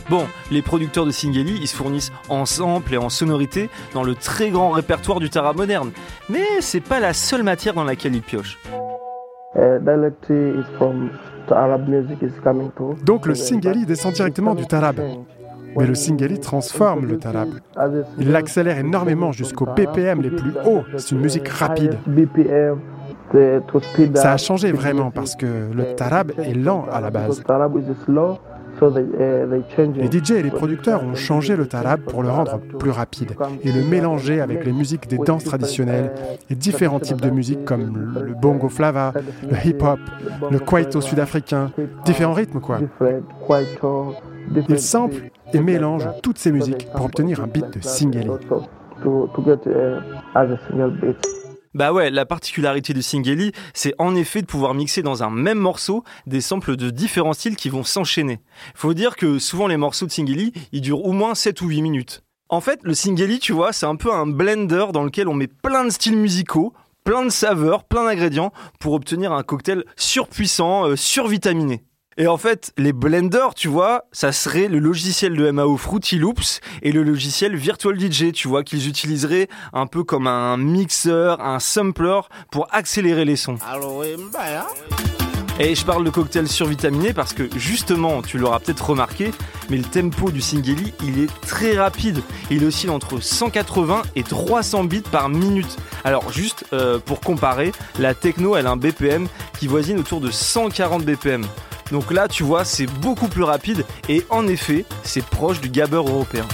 Bon, 0.08 0.24
les 0.52 0.62
producteurs 0.62 1.04
de 1.04 1.10
Singeli, 1.10 1.58
ils 1.60 1.66
se 1.66 1.74
fournissent 1.74 2.12
en 2.28 2.46
samples 2.46 2.94
et 2.94 2.96
en 2.96 3.08
sonorités 3.08 3.68
dans 3.92 4.04
le 4.04 4.14
très 4.14 4.50
grand 4.50 4.70
répertoire 4.70 5.18
du 5.18 5.30
tarab 5.30 5.56
moderne. 5.56 5.90
Mais 6.28 6.44
c'est 6.60 6.80
pas 6.80 7.00
la 7.00 7.12
seule 7.12 7.42
matière 7.42 7.74
dans 7.74 7.82
laquelle 7.82 8.14
ils 8.14 8.22
piochent. 8.22 8.56
Uh, 9.56 9.80
coming 12.44 12.70
to. 12.76 12.94
Donc 13.04 13.26
le 13.26 13.34
Singali 13.34 13.84
descend 13.84 14.12
directement 14.12 14.54
du 14.54 14.66
tarab. 14.66 15.00
Mais 15.76 15.86
le 15.86 15.94
Singali 15.94 16.38
transforme 16.38 17.06
le 17.06 17.18
tarab. 17.18 17.48
Il 18.18 18.30
l'accélère 18.30 18.78
énormément 18.78 19.32
jusqu'aux 19.32 19.66
BPM 19.66 20.22
les 20.22 20.30
plus 20.30 20.52
hauts. 20.64 20.84
C'est 20.98 21.16
une 21.16 21.20
musique 21.20 21.48
rapide. 21.48 21.98
Ça 24.14 24.32
a 24.32 24.36
changé 24.36 24.70
vraiment 24.70 25.06
music. 25.06 25.14
parce 25.14 25.34
que 25.34 25.46
le 25.74 25.96
tarab 25.96 26.32
est 26.38 26.54
lent 26.54 26.86
à 26.92 27.00
la 27.00 27.10
base. 27.10 27.42
Uh, 28.82 29.62
Les. 29.94 30.10
DJ 30.10 30.32
et 30.32 30.42
les 30.42 30.50
producteurs 30.50 31.02
ont 31.02 31.14
changé 31.14 31.56
le 31.56 31.66
tarab 31.66 32.00
pour 32.00 32.22
le 32.22 32.28
rendre 32.28 32.58
plus 32.78 32.90
rapide 32.90 33.32
et 33.62 33.72
le 33.72 33.82
mélanger 33.82 34.40
avec 34.40 34.64
les 34.64 34.72
musiques 34.72 35.08
des 35.08 35.18
danses 35.18 35.44
traditionnelles 35.44 36.12
et 36.50 36.54
différents 36.54 37.00
types 37.00 37.20
de 37.20 37.30
musique 37.30 37.64
comme 37.64 38.12
le 38.20 38.34
bongo 38.34 38.68
flava, 38.68 39.12
le 39.48 39.56
hip-hop, 39.66 39.98
le 40.50 40.58
kwaito 40.58 41.00
sud-africain, 41.00 41.70
différents 42.04 42.34
rythmes 42.34 42.60
quoi. 42.60 42.80
Ils 44.68 44.78
samplent 44.78 45.30
et 45.52 45.60
mélangent 45.60 46.08
toutes 46.22 46.38
ces 46.38 46.52
musiques 46.52 46.88
pour 46.94 47.06
obtenir 47.06 47.40
un 47.40 47.46
beat 47.46 47.78
de 47.78 47.82
Singali. 47.82 48.30
Bah 51.76 51.92
ouais, 51.92 52.08
la 52.08 52.24
particularité 52.24 52.94
de 52.94 53.02
Singeli, 53.02 53.52
c'est 53.74 53.92
en 53.98 54.16
effet 54.16 54.40
de 54.40 54.46
pouvoir 54.46 54.72
mixer 54.72 55.02
dans 55.02 55.22
un 55.22 55.28
même 55.28 55.58
morceau 55.58 56.04
des 56.26 56.40
samples 56.40 56.74
de 56.74 56.88
différents 56.88 57.34
styles 57.34 57.54
qui 57.54 57.68
vont 57.68 57.84
s'enchaîner. 57.84 58.40
Faut 58.74 58.94
dire 58.94 59.14
que 59.14 59.38
souvent 59.38 59.66
les 59.66 59.76
morceaux 59.76 60.06
de 60.06 60.10
Singeli, 60.10 60.54
ils 60.72 60.80
durent 60.80 61.04
au 61.04 61.12
moins 61.12 61.34
7 61.34 61.60
ou 61.60 61.68
8 61.68 61.82
minutes. 61.82 62.22
En 62.48 62.62
fait, 62.62 62.80
le 62.82 62.94
Singeli, 62.94 63.40
tu 63.40 63.52
vois, 63.52 63.74
c'est 63.74 63.84
un 63.84 63.96
peu 63.96 64.10
un 64.10 64.26
blender 64.26 64.86
dans 64.94 65.04
lequel 65.04 65.28
on 65.28 65.34
met 65.34 65.48
plein 65.48 65.84
de 65.84 65.90
styles 65.90 66.16
musicaux, 66.16 66.72
plein 67.04 67.26
de 67.26 67.28
saveurs, 67.28 67.84
plein 67.84 68.04
d'ingrédients 68.04 68.54
pour 68.80 68.94
obtenir 68.94 69.34
un 69.34 69.42
cocktail 69.42 69.84
surpuissant, 69.96 70.86
euh, 70.86 70.96
survitaminé. 70.96 71.84
Et 72.18 72.26
en 72.28 72.38
fait, 72.38 72.72
les 72.78 72.94
blenders, 72.94 73.54
tu 73.54 73.68
vois, 73.68 74.06
ça 74.10 74.32
serait 74.32 74.68
le 74.68 74.78
logiciel 74.78 75.36
de 75.36 75.50
MAO 75.50 75.76
Fruity 75.76 76.18
Loops 76.18 76.60
et 76.80 76.90
le 76.90 77.02
logiciel 77.02 77.54
Virtual 77.56 77.98
DJ, 78.00 78.32
tu 78.32 78.48
vois, 78.48 78.64
qu'ils 78.64 78.88
utiliseraient 78.88 79.48
un 79.74 79.86
peu 79.86 80.02
comme 80.02 80.26
un 80.26 80.56
mixeur, 80.56 81.42
un 81.42 81.58
sampler 81.58 82.20
pour 82.50 82.68
accélérer 82.72 83.26
les 83.26 83.36
sons. 83.36 83.58
Et 85.58 85.74
je 85.74 85.84
parle 85.84 86.04
de 86.04 86.10
cocktail 86.10 86.48
survitaminé 86.48 87.12
parce 87.12 87.34
que 87.34 87.48
justement, 87.58 88.22
tu 88.22 88.38
l'auras 88.38 88.60
peut-être 88.60 88.90
remarqué, 88.90 89.30
mais 89.68 89.76
le 89.76 89.84
tempo 89.84 90.30
du 90.30 90.40
Singeli, 90.40 90.94
il 91.02 91.18
est 91.18 91.40
très 91.42 91.76
rapide. 91.76 92.22
Il 92.50 92.64
oscille 92.64 92.90
entre 92.90 93.20
180 93.20 94.02
et 94.16 94.22
300 94.22 94.84
bits 94.84 95.00
par 95.00 95.28
minute. 95.28 95.76
Alors 96.04 96.30
juste 96.30 96.64
euh, 96.72 96.98
pour 96.98 97.20
comparer, 97.20 97.72
la 97.98 98.14
techno, 98.14 98.56
elle 98.56 98.66
a 98.66 98.70
un 98.70 98.76
BPM 98.76 99.28
qui 99.58 99.66
voisine 99.66 99.98
autour 99.98 100.20
de 100.20 100.30
140 100.30 101.04
BPM. 101.04 101.44
Donc 101.90 102.10
là, 102.10 102.28
tu 102.28 102.42
vois, 102.42 102.64
c'est 102.64 102.86
beaucoup 102.86 103.28
plus 103.28 103.42
rapide 103.42 103.84
et 104.08 104.24
en 104.30 104.46
effet, 104.48 104.84
c'est 105.02 105.24
proche 105.24 105.60
du 105.60 105.68
gabber 105.68 105.96
européen. 105.96 106.46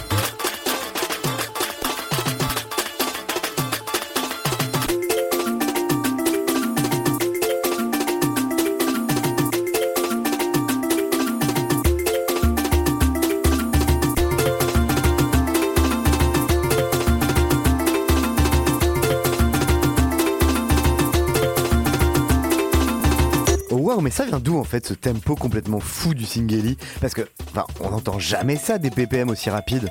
Ça 24.12 24.26
vient 24.26 24.40
d'où 24.40 24.58
en 24.58 24.64
fait 24.64 24.86
ce 24.86 24.92
tempo 24.92 25.34
complètement 25.34 25.80
fou 25.80 26.12
du 26.12 26.26
Singeli 26.26 26.76
Parce 27.00 27.14
que, 27.14 27.22
enfin, 27.50 27.64
on 27.80 27.90
n'entend 27.90 28.18
jamais 28.18 28.56
ça 28.56 28.76
des 28.76 28.90
BPM 28.90 29.30
aussi 29.30 29.48
rapides. 29.48 29.88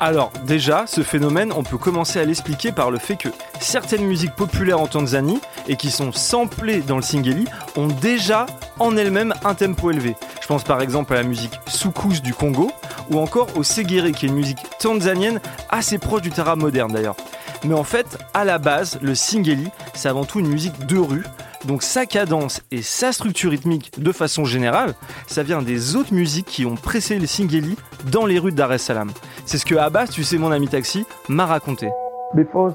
Alors 0.00 0.32
déjà, 0.46 0.86
ce 0.86 1.02
phénomène, 1.02 1.52
on 1.54 1.62
peut 1.62 1.76
commencer 1.76 2.18
à 2.18 2.24
l'expliquer 2.24 2.72
par 2.72 2.90
le 2.90 2.98
fait 2.98 3.16
que 3.16 3.28
certaines 3.60 4.06
musiques 4.06 4.34
populaires 4.34 4.80
en 4.80 4.86
Tanzanie 4.86 5.40
et 5.68 5.76
qui 5.76 5.90
sont 5.90 6.10
samplées 6.10 6.80
dans 6.80 6.96
le 6.96 7.02
Singeli 7.02 7.44
ont 7.76 7.86
déjà 7.86 8.46
en 8.78 8.96
elles-mêmes 8.96 9.34
un 9.44 9.54
tempo 9.54 9.90
élevé. 9.90 10.16
Je 10.40 10.46
pense 10.46 10.64
par 10.64 10.80
exemple 10.80 11.12
à 11.12 11.16
la 11.16 11.22
musique 11.22 11.60
soukous 11.66 12.20
du 12.22 12.32
Congo 12.32 12.70
ou 13.10 13.18
encore 13.18 13.48
au 13.56 13.62
segere 13.62 14.10
qui 14.12 14.24
est 14.24 14.28
une 14.30 14.36
musique 14.36 14.58
tanzanienne 14.78 15.38
assez 15.68 15.98
proche 15.98 16.22
du 16.22 16.30
tarab 16.30 16.58
moderne 16.58 16.92
d'ailleurs. 16.92 17.16
Mais 17.64 17.74
en 17.74 17.84
fait, 17.84 18.18
à 18.32 18.44
la 18.44 18.58
base, 18.58 18.98
le 19.02 19.14
Singeli, 19.14 19.68
c'est 19.94 20.08
avant 20.08 20.24
tout 20.24 20.40
une 20.40 20.48
musique 20.48 20.86
de 20.86 20.98
rue. 20.98 21.24
Donc 21.66 21.82
sa 21.82 22.06
cadence 22.06 22.62
et 22.70 22.82
sa 22.82 23.12
structure 23.12 23.50
rythmique 23.50 23.90
de 23.98 24.12
façon 24.12 24.44
générale, 24.44 24.94
ça 25.26 25.42
vient 25.42 25.62
des 25.62 25.96
autres 25.96 26.12
musiques 26.12 26.46
qui 26.46 26.66
ont 26.66 26.76
précédé 26.76 27.20
le 27.20 27.26
Singeli 27.26 27.76
dans 28.10 28.26
les 28.26 28.38
rues 28.38 28.52
Dar 28.52 28.72
es 28.72 28.78
Salaam. 28.78 29.10
C'est 29.46 29.58
ce 29.58 29.64
que 29.64 29.74
Abbas, 29.74 30.08
tu 30.08 30.24
sais 30.24 30.38
mon 30.38 30.50
ami 30.50 30.68
taxi, 30.68 31.06
m'a 31.28 31.46
raconté. 31.46 31.88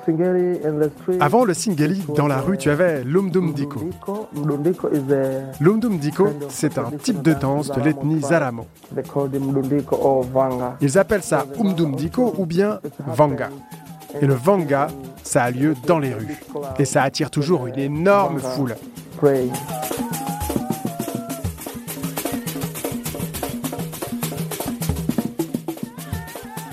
Singeli 0.05 0.59
Avant 1.19 1.43
le 1.43 1.53
Singali, 1.53 2.01
dans 2.15 2.27
la 2.27 2.39
rue, 2.39 2.57
tu 2.57 2.69
avais 2.69 3.03
l'Umdum 3.03 3.53
Diko. 3.53 3.89
L'Umdum 5.59 5.97
Diko, 5.97 6.29
c'est 6.47 6.77
un 6.77 6.91
type 6.91 7.21
de 7.21 7.33
danse 7.33 7.69
de 7.71 7.81
l'ethnie 7.81 8.21
Zaramo. 8.21 8.67
Ils 10.81 10.97
appellent 10.97 11.23
ça 11.23 11.45
Umdum 11.59 11.95
Diko 11.95 12.33
ou 12.37 12.45
bien 12.45 12.79
Vanga. 13.07 13.49
Et 14.21 14.25
le 14.25 14.33
Vanga, 14.33 14.87
ça 15.23 15.43
a 15.43 15.51
lieu 15.51 15.75
dans 15.85 15.99
les 15.99 16.13
rues. 16.13 16.39
Et 16.77 16.85
ça 16.85 17.03
attire 17.03 17.29
toujours 17.29 17.67
une 17.67 17.79
énorme 17.79 18.39
foule. 18.39 18.75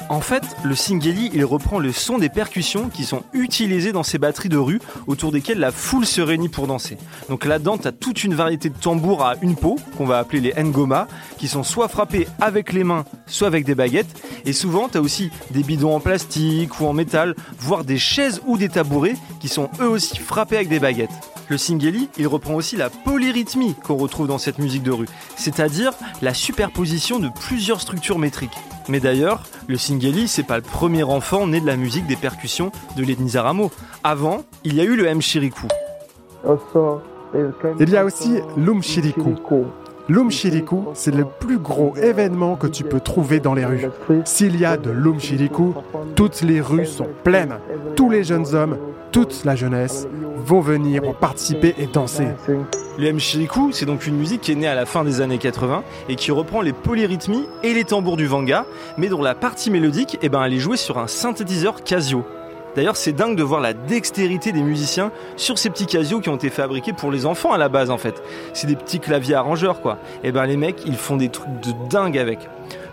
En 0.08 0.20
fait, 0.20 0.44
le 0.62 0.76
singeli, 0.76 1.30
il 1.34 1.44
reprend 1.44 1.80
le 1.80 1.90
son 1.90 2.18
des 2.18 2.28
percussions 2.28 2.88
qui 2.90 3.04
sont 3.04 3.24
utilisées 3.32 3.90
dans 3.90 4.04
ces 4.04 4.18
batteries 4.18 4.48
de 4.48 4.56
rue 4.56 4.80
autour 5.08 5.32
desquelles 5.32 5.58
la 5.58 5.72
foule 5.72 6.06
se 6.06 6.20
réunit 6.20 6.48
pour 6.48 6.68
danser. 6.68 6.96
Donc 7.28 7.44
là-dedans, 7.44 7.76
tu 7.76 7.88
as 7.88 7.92
toute 7.92 8.22
une 8.22 8.34
variété 8.34 8.68
de 8.68 8.78
tambours 8.78 9.24
à 9.24 9.34
une 9.42 9.56
peau, 9.56 9.76
qu'on 9.96 10.06
va 10.06 10.18
appeler 10.18 10.40
les 10.40 10.62
ngoma, 10.62 11.08
qui 11.38 11.48
sont 11.48 11.64
soit 11.64 11.88
frappés 11.88 12.28
avec 12.40 12.72
les 12.72 12.84
mains, 12.84 13.04
soit 13.26 13.48
avec 13.48 13.64
des 13.64 13.74
baguettes. 13.74 14.22
Et 14.44 14.52
souvent, 14.52 14.88
tu 14.88 14.98
as 14.98 15.00
aussi 15.00 15.30
des 15.50 15.64
bidons 15.64 15.96
en 15.96 16.00
plastique 16.00 16.80
ou 16.80 16.86
en 16.86 16.92
métal, 16.92 17.34
voire 17.58 17.82
des 17.82 17.98
chaises 17.98 18.40
ou 18.46 18.56
des 18.56 18.68
tabourets 18.68 19.16
qui 19.40 19.48
sont 19.48 19.70
eux 19.80 19.88
aussi 19.88 20.18
frappés 20.18 20.56
avec 20.56 20.68
des 20.68 20.78
baguettes. 20.78 21.10
Le 21.48 21.58
singeli, 21.58 22.08
il 22.16 22.28
reprend 22.28 22.54
aussi 22.54 22.76
la 22.76 22.90
polyrythmie 22.90 23.74
qu'on 23.82 23.96
retrouve 23.96 24.28
dans 24.28 24.38
cette 24.38 24.60
musique 24.60 24.84
de 24.84 24.92
rue, 24.92 25.08
c'est-à-dire 25.36 25.92
la 26.22 26.32
superposition 26.32 27.18
de 27.18 27.28
plusieurs 27.28 27.80
structures 27.80 28.18
métriques. 28.20 28.56
Mais 28.88 29.00
d'ailleurs, 29.00 29.42
le 29.66 29.76
singeli, 29.76 30.28
c'est 30.28 30.44
pas 30.44 30.56
le 30.56 30.62
premier 30.62 31.02
enfant 31.02 31.46
né 31.46 31.60
de 31.60 31.66
la 31.66 31.76
musique 31.76 32.06
des 32.06 32.16
percussions 32.16 32.70
de 32.96 33.02
l'ethnie 33.02 33.30
Zaramo. 33.30 33.70
Avant, 34.04 34.44
il 34.64 34.74
y 34.74 34.80
a 34.80 34.84
eu 34.84 34.96
le 34.96 35.06
there 37.32 37.52
can 37.60 37.74
Il 37.80 37.90
y 37.90 37.96
a 37.96 38.04
aussi 38.04 38.40
l'umshiriku. 38.56 39.34
Shiriku. 39.36 39.64
L'umshiriku, 40.08 40.84
c'est 40.94 41.14
le 41.14 41.24
plus 41.24 41.58
gros 41.58 41.94
événement 41.96 42.54
que 42.54 42.68
tu 42.68 42.84
peux 42.84 43.00
trouver 43.00 43.40
dans 43.40 43.54
les 43.54 43.64
rues. 43.64 43.88
S'il 44.24 44.56
y 44.56 44.64
a 44.64 44.76
de 44.76 44.90
l'umshiriku, 44.90 45.74
toutes 46.14 46.42
les 46.42 46.60
rues 46.60 46.86
sont 46.86 47.08
pleines. 47.24 47.56
Tous 47.96 48.08
les 48.08 48.22
jeunes 48.22 48.54
hommes, 48.54 48.78
toute 49.10 49.44
la 49.44 49.56
jeunesse 49.56 50.06
vont 50.36 50.60
venir 50.60 51.02
pour 51.02 51.16
participer 51.16 51.74
et 51.78 51.86
danser. 51.86 52.28
Le 52.98 53.12
mchiriku, 53.12 53.72
c'est 53.72 53.84
donc 53.84 54.06
une 54.06 54.16
musique 54.16 54.40
qui 54.40 54.52
est 54.52 54.54
née 54.54 54.66
à 54.66 54.74
la 54.74 54.86
fin 54.86 55.04
des 55.04 55.20
années 55.20 55.36
80 55.36 55.84
et 56.08 56.16
qui 56.16 56.30
reprend 56.30 56.62
les 56.62 56.72
polyrythmies 56.72 57.46
et 57.62 57.74
les 57.74 57.84
tambours 57.84 58.16
du 58.16 58.24
vanga, 58.24 58.64
mais 58.96 59.08
dont 59.08 59.20
la 59.20 59.34
partie 59.34 59.70
mélodique, 59.70 60.16
eh 60.22 60.30
ben, 60.30 60.42
elle 60.42 60.54
est 60.54 60.58
jouée 60.58 60.78
sur 60.78 60.96
un 60.96 61.06
synthétiseur 61.06 61.84
Casio. 61.84 62.24
D'ailleurs, 62.74 62.96
c'est 62.96 63.12
dingue 63.12 63.36
de 63.36 63.42
voir 63.42 63.60
la 63.60 63.74
dextérité 63.74 64.50
des 64.50 64.62
musiciens 64.62 65.12
sur 65.36 65.58
ces 65.58 65.68
petits 65.68 65.84
Casio 65.84 66.20
qui 66.20 66.30
ont 66.30 66.36
été 66.36 66.48
fabriqués 66.48 66.94
pour 66.94 67.10
les 67.10 67.26
enfants 67.26 67.52
à 67.52 67.58
la 67.58 67.68
base 67.68 67.90
en 67.90 67.98
fait. 67.98 68.22
C'est 68.54 68.66
des 68.66 68.76
petits 68.76 69.00
claviers 69.00 69.34
arrangeurs 69.34 69.82
quoi. 69.82 69.98
Et 70.24 70.32
ben 70.32 70.46
les 70.46 70.56
mecs, 70.56 70.82
ils 70.86 70.96
font 70.96 71.16
des 71.16 71.28
trucs 71.28 71.60
de 71.60 71.72
dingue 71.90 72.16
avec. 72.16 72.38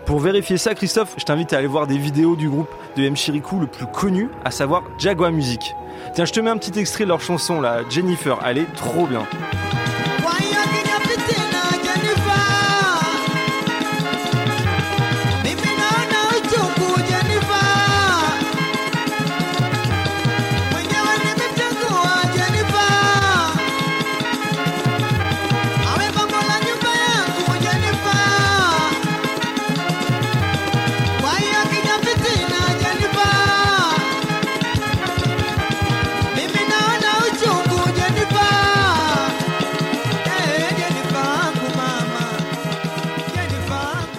Pour 0.04 0.20
vérifier 0.20 0.58
ça, 0.58 0.74
Christophe, 0.74 1.14
je 1.16 1.24
t'invite 1.24 1.54
à 1.54 1.58
aller 1.58 1.66
voir 1.66 1.86
des 1.86 1.96
vidéos 1.96 2.36
du 2.36 2.50
groupe 2.50 2.68
de 2.96 3.08
Mchiriku 3.08 3.58
le 3.58 3.66
plus 3.66 3.86
connu, 3.86 4.28
à 4.44 4.50
savoir 4.50 4.82
Jaguar 4.98 5.32
Music. 5.32 5.74
Tiens, 6.14 6.26
je 6.26 6.32
te 6.32 6.40
mets 6.40 6.50
un 6.50 6.58
petit 6.58 6.78
extrait 6.78 7.04
de 7.04 7.08
leur 7.08 7.22
chanson 7.22 7.62
là, 7.62 7.80
Jennifer, 7.88 8.38
elle 8.44 8.58
est 8.58 8.74
trop 8.74 9.06
bien. 9.06 9.26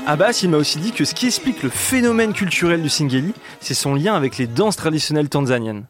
Abbas, 0.08 0.42
il 0.44 0.52
m'a 0.52 0.58
aussi 0.58 0.80
dit 0.80 0.92
que 0.92 1.04
ce 1.04 1.16
qui 1.16 1.26
explique 1.26 1.64
le 1.64 1.70
phénomène 1.70 2.34
culturel 2.34 2.82
du 2.82 2.90
Singeli, 2.90 3.34
c'est 3.60 3.74
son 3.74 3.96
lien 3.96 4.14
avec 4.14 4.38
les 4.38 4.46
danses 4.46 4.76
traditionnelles 4.76 5.30
tanzaniennes. 5.30 5.86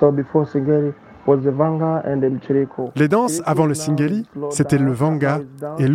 So 0.00 0.10
before 0.10 0.46
Singeli 0.46 0.92
was 1.28 1.38
the 1.38 1.52
Vanga 1.52 2.02
and 2.06 2.20
the 2.20 2.30
Mchiriku. 2.30 2.90
Les 2.96 3.08
danses 3.08 3.42
avant 3.44 3.66
le 3.66 3.74
singeli, 3.74 4.26
c'était 4.50 4.78
le 4.78 4.92
vanga 4.92 5.40
et 5.78 5.88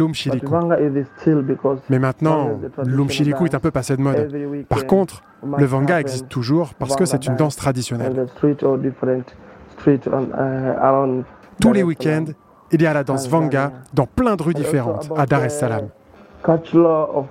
because 1.42 1.80
Mais 1.90 2.00
maintenant, 2.00 2.60
l'umshiriku 2.86 3.46
est 3.46 3.56
un 3.56 3.60
peu 3.60 3.72
passé 3.72 3.98
de 3.98 4.02
mode. 4.02 4.30
Par 4.70 4.86
contre, 4.86 5.24
le 5.58 5.66
vanga 5.66 6.00
existe 6.00 6.30
toujours 6.30 6.74
parce 6.76 6.96
que 6.96 7.06
c'est 7.06 7.26
une 7.26 7.36
danse 7.36 7.56
traditionnelle. 7.56 8.28
uh, 8.44 8.50
Tous 11.62 11.74
les 11.74 11.84
week-ends, 11.84 12.26
il 12.72 12.82
y 12.82 12.86
a 12.86 12.94
la 12.94 13.04
danse 13.04 13.28
vanga 13.28 13.72
dans 13.94 14.06
plein 14.06 14.36
de 14.36 14.44
rues 14.44 14.54
différentes 14.54 15.10
à 15.18 15.26
Dar 15.26 15.44
es 15.44 15.50
Salaam. 15.50 15.90
Uh, 16.46 16.58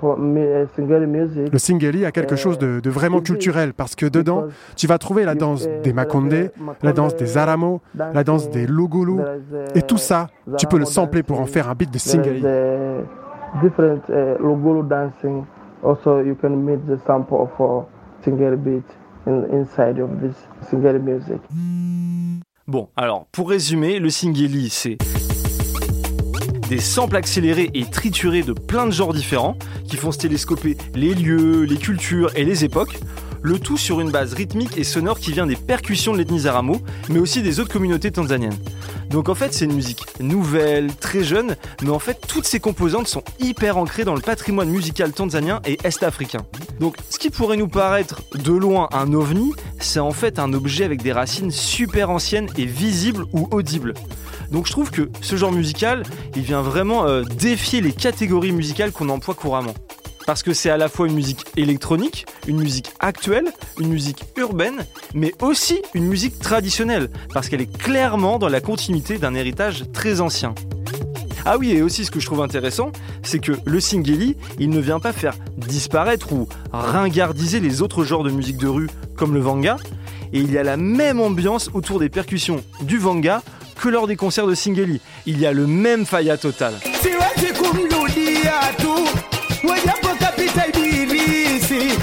uh. 0.02 0.16
Le 1.52 1.58
singeli 1.58 2.04
a 2.06 2.12
quelque 2.12 2.36
chose 2.36 2.58
de, 2.58 2.80
de 2.80 2.90
vraiment 2.90 3.20
culturel 3.20 3.74
parce 3.74 3.94
que 3.94 4.06
dedans, 4.06 4.44
tu 4.76 4.86
vas 4.86 4.98
trouver 4.98 5.24
la 5.24 5.34
danse 5.34 5.68
des 5.84 5.92
Makonde, 5.92 6.50
la 6.82 6.92
danse 6.92 7.14
des 7.16 7.36
Aramo, 7.36 7.82
la 7.94 8.24
danse 8.24 8.48
des 8.50 8.66
Lugulu, 8.66 9.20
et 9.74 9.82
tout 9.82 9.98
ça, 9.98 10.28
tu 10.56 10.66
peux 10.66 10.78
le 10.78 10.86
sampler 10.86 11.22
pour 11.22 11.40
en 11.40 11.46
faire 11.46 11.68
un 11.68 11.74
beat 11.74 11.92
de 11.92 11.98
singeli. 11.98 12.42
uh, 12.42 13.60
different 13.60 14.02
uh, 14.08 14.36
Lugulu 14.40 14.82
dancing. 14.88 15.44
Also, 15.82 16.20
you 16.20 16.34
can 16.34 16.50
meet 16.50 16.86
the 16.86 16.98
sample 17.06 17.38
of 17.42 17.50
uh, 17.60 17.84
Singeli 18.24 18.56
beat 18.56 18.84
in, 19.26 19.44
inside 19.52 19.98
of 19.98 20.10
this 20.20 20.36
Singeli 20.70 20.98
music. 20.98 21.40
Bon, 22.66 22.88
alors, 22.96 23.26
pour 23.32 23.50
résumer, 23.50 23.98
le 23.98 24.08
Singeli, 24.08 24.68
c'est 24.70 24.98
des 26.72 26.80
samples 26.80 27.16
accélérés 27.16 27.70
et 27.74 27.84
triturés 27.84 28.42
de 28.42 28.54
plein 28.54 28.86
de 28.86 28.92
genres 28.92 29.12
différents 29.12 29.58
qui 29.86 29.96
font 29.96 30.10
se 30.10 30.16
télescoper 30.16 30.78
les 30.94 31.12
lieux, 31.12 31.64
les 31.64 31.76
cultures 31.76 32.30
et 32.34 32.44
les 32.44 32.64
époques. 32.64 32.98
Le 33.42 33.58
tout 33.58 33.76
sur 33.76 34.00
une 34.00 34.10
base 34.10 34.34
rythmique 34.34 34.78
et 34.78 34.84
sonore 34.84 35.18
qui 35.18 35.32
vient 35.32 35.46
des 35.46 35.56
percussions 35.56 36.12
de 36.12 36.18
l'ethnie 36.18 36.40
Zaramo, 36.40 36.80
mais 37.08 37.18
aussi 37.18 37.42
des 37.42 37.60
autres 37.60 37.72
communautés 37.72 38.10
tanzaniennes. 38.10 38.58
Donc 39.10 39.28
en 39.28 39.34
fait, 39.34 39.52
c'est 39.52 39.64
une 39.64 39.74
musique 39.74 40.04
nouvelle, 40.20 40.94
très 40.94 41.22
jeune, 41.22 41.56
mais 41.82 41.90
en 41.90 41.98
fait, 41.98 42.18
toutes 42.26 42.46
ces 42.46 42.60
composantes 42.60 43.08
sont 43.08 43.24
hyper 43.40 43.76
ancrées 43.76 44.04
dans 44.04 44.14
le 44.14 44.20
patrimoine 44.20 44.70
musical 44.70 45.12
tanzanien 45.12 45.60
et 45.66 45.78
est-africain. 45.84 46.46
Donc, 46.80 46.96
ce 47.10 47.18
qui 47.18 47.30
pourrait 47.30 47.56
nous 47.56 47.68
paraître 47.68 48.22
de 48.34 48.52
loin 48.52 48.88
un 48.92 49.12
ovni, 49.12 49.52
c'est 49.80 50.00
en 50.00 50.12
fait 50.12 50.38
un 50.38 50.52
objet 50.52 50.84
avec 50.84 51.02
des 51.02 51.12
racines 51.12 51.50
super 51.50 52.10
anciennes 52.10 52.48
et 52.56 52.64
visibles 52.64 53.26
ou 53.32 53.48
audibles. 53.50 53.94
Donc 54.50 54.66
je 54.66 54.72
trouve 54.72 54.90
que 54.90 55.10
ce 55.20 55.36
genre 55.36 55.50
musical, 55.50 56.02
il 56.36 56.42
vient 56.42 56.62
vraiment 56.62 57.06
euh, 57.06 57.22
défier 57.22 57.80
les 57.80 57.92
catégories 57.92 58.52
musicales 58.52 58.92
qu'on 58.92 59.08
emploie 59.08 59.34
couramment. 59.34 59.74
Parce 60.26 60.42
que 60.42 60.52
c'est 60.52 60.70
à 60.70 60.76
la 60.76 60.88
fois 60.88 61.06
une 61.06 61.14
musique 61.14 61.44
électronique, 61.56 62.26
une 62.46 62.58
musique 62.58 62.90
actuelle, 63.00 63.52
une 63.78 63.88
musique 63.88 64.24
urbaine, 64.36 64.84
mais 65.14 65.32
aussi 65.40 65.82
une 65.94 66.06
musique 66.06 66.38
traditionnelle, 66.38 67.10
parce 67.32 67.48
qu'elle 67.48 67.60
est 67.60 67.78
clairement 67.78 68.38
dans 68.38 68.48
la 68.48 68.60
continuité 68.60 69.18
d'un 69.18 69.34
héritage 69.34 69.84
très 69.92 70.20
ancien. 70.20 70.54
Ah 71.44 71.58
oui, 71.58 71.72
et 71.72 71.82
aussi 71.82 72.04
ce 72.04 72.10
que 72.12 72.20
je 72.20 72.26
trouve 72.26 72.40
intéressant, 72.40 72.92
c'est 73.24 73.40
que 73.40 73.52
le 73.64 73.80
singeli, 73.80 74.36
il 74.60 74.70
ne 74.70 74.80
vient 74.80 75.00
pas 75.00 75.12
faire 75.12 75.34
disparaître 75.56 76.32
ou 76.32 76.48
ringardiser 76.72 77.58
les 77.58 77.82
autres 77.82 78.04
genres 78.04 78.22
de 78.22 78.30
musique 78.30 78.58
de 78.58 78.68
rue 78.68 78.88
comme 79.16 79.34
le 79.34 79.40
vanga, 79.40 79.76
et 80.32 80.38
il 80.38 80.52
y 80.52 80.58
a 80.58 80.62
la 80.62 80.76
même 80.76 81.20
ambiance 81.20 81.68
autour 81.74 81.98
des 81.98 82.08
percussions 82.08 82.62
du 82.82 82.98
vanga 82.98 83.42
que 83.80 83.88
lors 83.88 84.06
des 84.06 84.16
concerts 84.16 84.46
de 84.46 84.54
singeli. 84.54 85.00
Il 85.26 85.40
y 85.40 85.46
a 85.46 85.52
le 85.52 85.66
même 85.66 86.06
faya 86.06 86.36
total. 86.36 86.74
itaibirisi 90.52 91.98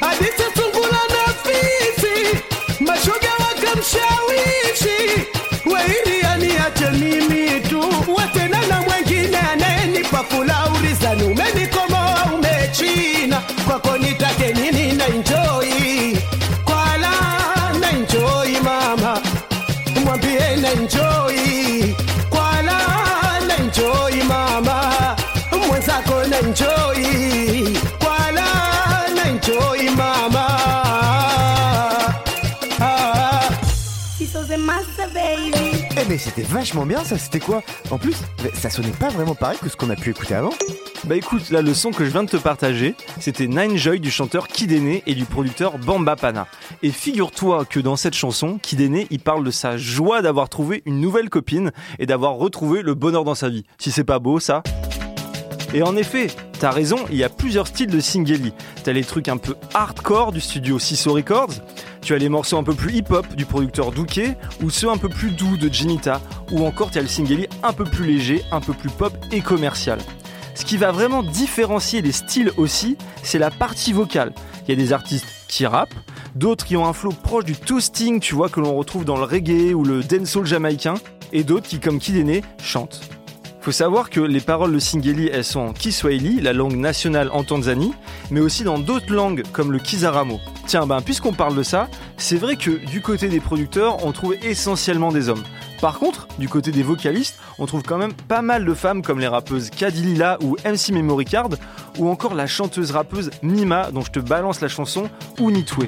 hadithi 0.00 0.42
ya 0.42 0.50
sungura 0.56 1.00
na 1.14 1.34
fisi, 1.44 2.38
mashoga 2.80 3.30
wakamshawishi 3.38 5.26
wairia 5.72 6.36
niache 6.36 6.90
mimi 6.90 7.60
tu 7.60 7.84
watena 8.16 8.66
na 8.66 8.80
mwengine 8.82 9.38
anaenipafula 9.38 10.63
mais 36.14 36.18
c'était 36.18 36.42
vachement 36.42 36.86
bien 36.86 37.02
ça, 37.02 37.18
c'était 37.18 37.40
quoi? 37.40 37.60
En 37.90 37.98
plus, 37.98 38.14
ça 38.52 38.70
sonnait 38.70 38.90
pas 38.90 39.08
vraiment 39.08 39.34
pareil 39.34 39.58
que 39.60 39.68
ce 39.68 39.74
qu'on 39.74 39.90
a 39.90 39.96
pu 39.96 40.10
écouter 40.10 40.36
avant. 40.36 40.52
Bah 41.08 41.16
écoute, 41.16 41.50
là 41.50 41.60
le 41.60 41.74
son 41.74 41.90
que 41.90 42.04
je 42.04 42.10
viens 42.10 42.22
de 42.22 42.30
te 42.30 42.36
partager, 42.36 42.94
c'était 43.18 43.48
Nine 43.48 43.76
Joy 43.76 43.98
du 43.98 44.12
chanteur 44.12 44.46
Kidene 44.46 45.00
et 45.04 45.14
du 45.16 45.24
producteur 45.24 45.76
Bamba 45.76 46.14
Pana. 46.14 46.46
Et 46.84 46.92
figure-toi 46.92 47.64
que 47.64 47.80
dans 47.80 47.96
cette 47.96 48.14
chanson, 48.14 48.60
Kidene, 48.62 49.06
il 49.10 49.18
parle 49.18 49.42
de 49.42 49.50
sa 49.50 49.76
joie 49.76 50.22
d'avoir 50.22 50.48
trouvé 50.48 50.84
une 50.86 51.00
nouvelle 51.00 51.30
copine 51.30 51.72
et 51.98 52.06
d'avoir 52.06 52.34
retrouvé 52.34 52.82
le 52.82 52.94
bonheur 52.94 53.24
dans 53.24 53.34
sa 53.34 53.48
vie. 53.48 53.64
Si 53.78 53.90
c'est 53.90 54.04
pas 54.04 54.20
beau 54.20 54.38
ça 54.38 54.62
Et 55.74 55.82
en 55.82 55.96
effet, 55.96 56.28
T'as 56.64 56.70
raison, 56.70 56.96
il 57.10 57.16
y 57.16 57.24
a 57.24 57.28
plusieurs 57.28 57.66
styles 57.66 57.90
de 57.90 58.00
singeli. 58.00 58.54
T'as 58.84 58.92
les 58.92 59.04
trucs 59.04 59.28
un 59.28 59.36
peu 59.36 59.54
hardcore 59.74 60.32
du 60.32 60.40
studio 60.40 60.78
Siso 60.78 61.12
Records, 61.12 61.52
tu 62.00 62.14
as 62.14 62.18
les 62.18 62.28
morceaux 62.28 62.56
un 62.56 62.62
peu 62.62 62.72
plus 62.72 62.94
hip-hop 62.94 63.34
du 63.34 63.44
producteur 63.44 63.92
Douquet, 63.92 64.38
ou 64.62 64.70
ceux 64.70 64.88
un 64.88 64.96
peu 64.96 65.08
plus 65.10 65.32
doux 65.32 65.58
de 65.58 65.70
Genita, 65.70 66.20
ou 66.52 66.64
encore 66.64 66.90
tu 66.90 66.98
as 66.98 67.02
le 67.02 67.08
singeli 67.08 67.48
un 67.62 67.72
peu 67.72 67.84
plus 67.84 68.06
léger, 68.06 68.42
un 68.50 68.60
peu 68.60 68.72
plus 68.72 68.88
pop 68.88 69.12
et 69.30 69.40
commercial. 69.40 69.98
Ce 70.54 70.64
qui 70.64 70.76
va 70.76 70.92
vraiment 70.92 71.22
différencier 71.22 72.00
les 72.00 72.12
styles 72.12 72.52
aussi, 72.56 72.96
c'est 73.22 73.38
la 73.38 73.50
partie 73.50 73.92
vocale. 73.92 74.32
Il 74.66 74.70
y 74.70 74.72
a 74.72 74.82
des 74.82 74.92
artistes 74.92 75.26
qui 75.48 75.66
rappent, 75.66 75.94
d'autres 76.36 76.64
qui 76.64 76.76
ont 76.76 76.86
un 76.86 76.92
flow 76.92 77.10
proche 77.10 77.44
du 77.44 77.56
toasting, 77.56 78.20
tu 78.20 78.34
vois, 78.34 78.48
que 78.48 78.60
l'on 78.60 78.74
retrouve 78.74 79.04
dans 79.04 79.16
le 79.16 79.24
reggae 79.24 79.74
ou 79.74 79.84
le 79.84 80.02
dancehall 80.02 80.46
jamaïcain, 80.46 80.94
et 81.32 81.42
d'autres 81.42 81.68
qui, 81.68 81.80
comme 81.80 81.98
Kidene, 81.98 82.42
chantent. 82.62 83.02
Faut 83.64 83.72
savoir 83.72 84.10
que 84.10 84.20
les 84.20 84.42
paroles 84.42 84.74
de 84.74 84.78
Singeli, 84.78 85.30
elles 85.32 85.42
sont 85.42 85.60
en 85.60 85.72
Kiswahili, 85.72 86.38
la 86.42 86.52
langue 86.52 86.76
nationale 86.76 87.30
en 87.32 87.44
Tanzanie, 87.44 87.94
mais 88.30 88.40
aussi 88.40 88.62
dans 88.62 88.78
d'autres 88.78 89.10
langues 89.10 89.42
comme 89.54 89.72
le 89.72 89.78
Kizaramo. 89.78 90.38
Tiens, 90.66 90.86
ben 90.86 91.00
puisqu'on 91.00 91.32
parle 91.32 91.56
de 91.56 91.62
ça, 91.62 91.88
c'est 92.18 92.36
vrai 92.36 92.56
que 92.56 92.72
du 92.72 93.00
côté 93.00 93.30
des 93.30 93.40
producteurs, 93.40 94.04
on 94.04 94.12
trouve 94.12 94.34
essentiellement 94.42 95.12
des 95.12 95.30
hommes. 95.30 95.42
Par 95.80 95.98
contre, 95.98 96.28
du 96.38 96.46
côté 96.46 96.72
des 96.72 96.82
vocalistes, 96.82 97.38
on 97.58 97.64
trouve 97.64 97.82
quand 97.82 97.96
même 97.96 98.12
pas 98.12 98.42
mal 98.42 98.66
de 98.66 98.74
femmes 98.74 99.00
comme 99.00 99.18
les 99.18 99.28
rappeuses 99.28 99.70
Kadilila 99.70 100.36
ou 100.42 100.56
MC 100.66 100.90
Memory 100.92 101.24
Card, 101.24 101.48
ou 101.98 102.10
encore 102.10 102.34
la 102.34 102.46
chanteuse 102.46 102.90
rappeuse 102.90 103.30
Mima 103.42 103.90
dont 103.92 104.02
je 104.02 104.10
te 104.10 104.20
balance 104.20 104.60
la 104.60 104.68
chanson 104.68 105.08
Unitwe. 105.40 105.86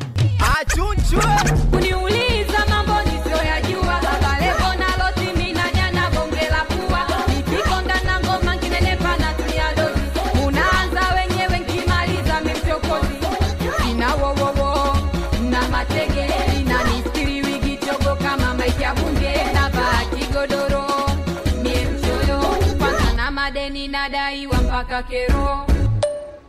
Uniuliza 1.75 2.06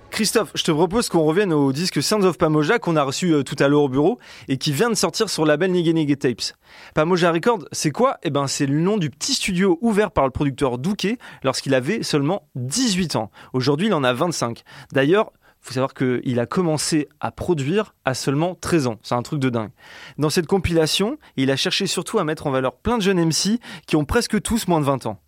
Christophe, 0.10 0.52
je 0.56 0.64
te 0.64 0.72
propose 0.72 1.10
qu'on 1.10 1.24
revienne 1.24 1.52
au 1.52 1.74
disque 1.74 2.02
Sounds 2.02 2.24
of 2.24 2.38
Pamoja 2.38 2.80
qu'on 2.80 2.96
a 2.96 3.04
reçu 3.04 3.34
euh, 3.34 3.44
tout 3.44 3.58
à 3.60 3.68
l'heure 3.68 3.84
au 3.84 3.90
bureau 3.90 4.20
et 4.48 4.58
qui 4.58 4.72
vient 4.72 4.90
de 4.90 4.96
sortir 4.96 5.30
sur 5.30 5.44
le 5.44 5.50
label 5.50 5.72
Nege 5.72 5.94
Nege 5.94 6.18
Tapes. 6.18 6.56
Pamoja 6.96 7.32
Records, 7.32 7.66
c'est 7.72 7.92
quoi? 7.92 8.18
Eh 8.24 8.30
ben, 8.30 8.48
c'est 8.48 8.66
le 8.66 8.80
nom 8.80 8.98
du 8.98 9.10
petit 9.10 9.34
studio 9.34 9.78
ouvert 9.82 10.12
par 10.12 10.26
le 10.26 10.32
producteur 10.32 10.78
Douquet 10.78 11.18
lorsqu'il 11.44 11.76
avait 11.76 12.04
seulement 12.04 12.48
18 12.56 13.18
ans. 13.18 13.32
Aujourd'hui, 13.54 13.88
il 13.88 13.94
en 13.94 14.04
a 14.04 14.14
25. 14.14 14.64
D'ailleurs, 14.94 15.32
faut 15.60 15.74
savoir 15.74 15.94
qu'il 15.94 16.40
a 16.40 16.46
commencé 16.46 17.10
à 17.20 17.32
produire 17.32 17.94
à 18.06 18.14
seulement 18.14 18.56
13 18.56 18.88
ans. 18.88 19.00
C'est 19.04 19.16
un 19.16 19.24
truc 19.24 19.42
de 19.42 19.50
dingue. 19.50 19.72
Dans 20.18 20.30
cette 20.30 20.48
compilation, 20.48 21.18
il 21.36 21.52
a 21.52 21.58
cherché 21.58 21.86
surtout 21.86 22.18
à 22.18 22.24
mettre 22.24 22.48
en 22.48 22.52
valeur 22.52 22.78
plein 22.78 22.98
de 22.98 23.04
jeunes 23.04 23.24
MC 23.24 23.60
qui 23.86 23.98
ont 23.98 24.06
presque 24.06 24.42
tous 24.42 24.68
moins 24.68 24.80
de 24.80 24.86
20 24.86 25.06
ans. 25.06 25.20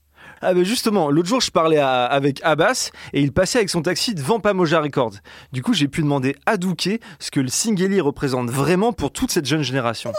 Ah 0.41 0.53
ben 0.53 0.63
justement, 0.63 1.09
l'autre 1.11 1.27
jour 1.27 1.41
je 1.41 1.51
parlais 1.51 1.77
à- 1.79 2.05
avec 2.05 2.39
Abbas 2.43 2.91
et 3.13 3.21
il 3.21 3.31
passait 3.33 3.57
avec 3.59 3.69
son 3.69 3.81
taxi 3.81 4.15
devant 4.15 4.39
Pamoja 4.39 4.79
Records. 4.79 5.15
Du 5.51 5.61
coup 5.61 5.73
j'ai 5.73 5.87
pu 5.87 6.01
demander 6.01 6.35
à 6.45 6.57
Douquet 6.57 6.99
ce 7.19 7.29
que 7.31 7.39
le 7.41 7.49
Singeli 7.49 7.99
représente 7.99 8.49
vraiment 8.49 8.93
pour 8.93 9.11
toute 9.11 9.31
cette 9.31 9.45
jeune 9.45 9.63
génération. 9.63 10.13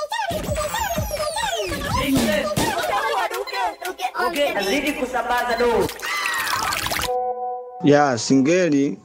ya 7.84 8.16
singeli 8.18 8.98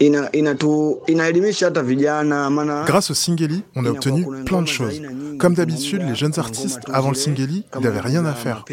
ina 0.00 0.32
inatu 0.32 0.98
inaelimisha 1.06 1.66
hata 1.66 1.82
vijana 1.82 2.50
maana 2.50 2.84
Grâce 2.86 3.10
au 3.10 3.14
Singeli, 3.14 3.62
on 3.76 3.84
a 3.84 3.90
obtenu 3.90 4.26
plein 4.44 4.62
de 4.62 4.68
choses. 4.68 5.00
Comme 5.38 5.54
d'habitude, 5.54 6.02
les 6.02 6.14
jeunes 6.14 6.38
artistes, 6.38 6.80
avant 6.92 7.10
le 7.10 7.14
Singeli, 7.14 7.64
ils 7.74 7.80
n'avaient 7.82 8.00
rien 8.00 8.24
à 8.24 8.32
faire. 8.32 8.64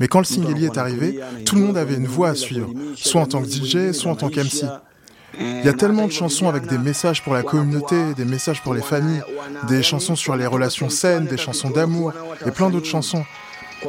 Mais 0.00 0.08
quand 0.08 0.18
le 0.18 0.24
Singeli 0.24 0.64
est 0.64 0.78
arrivé, 0.78 1.20
tout 1.44 1.56
le 1.56 1.62
monde 1.62 1.76
avait 1.76 1.94
une 1.94 2.06
voix 2.06 2.30
à 2.30 2.34
suivre, 2.34 2.70
soit 2.96 3.20
en 3.20 3.26
tant 3.26 3.42
que 3.42 3.48
DJ, 3.48 3.92
soit 3.92 4.10
en 4.10 4.16
tant 4.16 4.28
qu'MC. 4.28 4.64
Il 5.40 5.64
y 5.64 5.68
a 5.68 5.72
tellement 5.72 6.06
de 6.06 6.12
chansons 6.12 6.48
avec 6.48 6.66
des 6.66 6.78
messages 6.78 7.22
pour 7.22 7.34
la 7.34 7.42
communauté, 7.42 7.96
des 8.16 8.24
messages 8.24 8.62
pour 8.62 8.72
les 8.72 8.82
familles, 8.82 9.22
des 9.68 9.82
chansons 9.82 10.16
sur 10.16 10.36
les 10.36 10.46
relations 10.46 10.88
saines, 10.88 11.26
des 11.26 11.36
chansons 11.36 11.70
d'amour 11.70 12.12
et 12.46 12.50
plein 12.50 12.70
d'autres 12.70 12.86
chansons. 12.86 13.24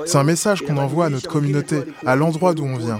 C'est 0.06 0.18
un 0.18 0.24
message 0.24 0.62
qu'on 0.62 0.78
envoie 0.78 1.06
à 1.06 1.10
notre 1.10 1.30
communauté, 1.30 1.84
à 2.06 2.16
l'endroit 2.16 2.54
d'où 2.54 2.66
on 2.66 2.78
vient. 2.78 3.00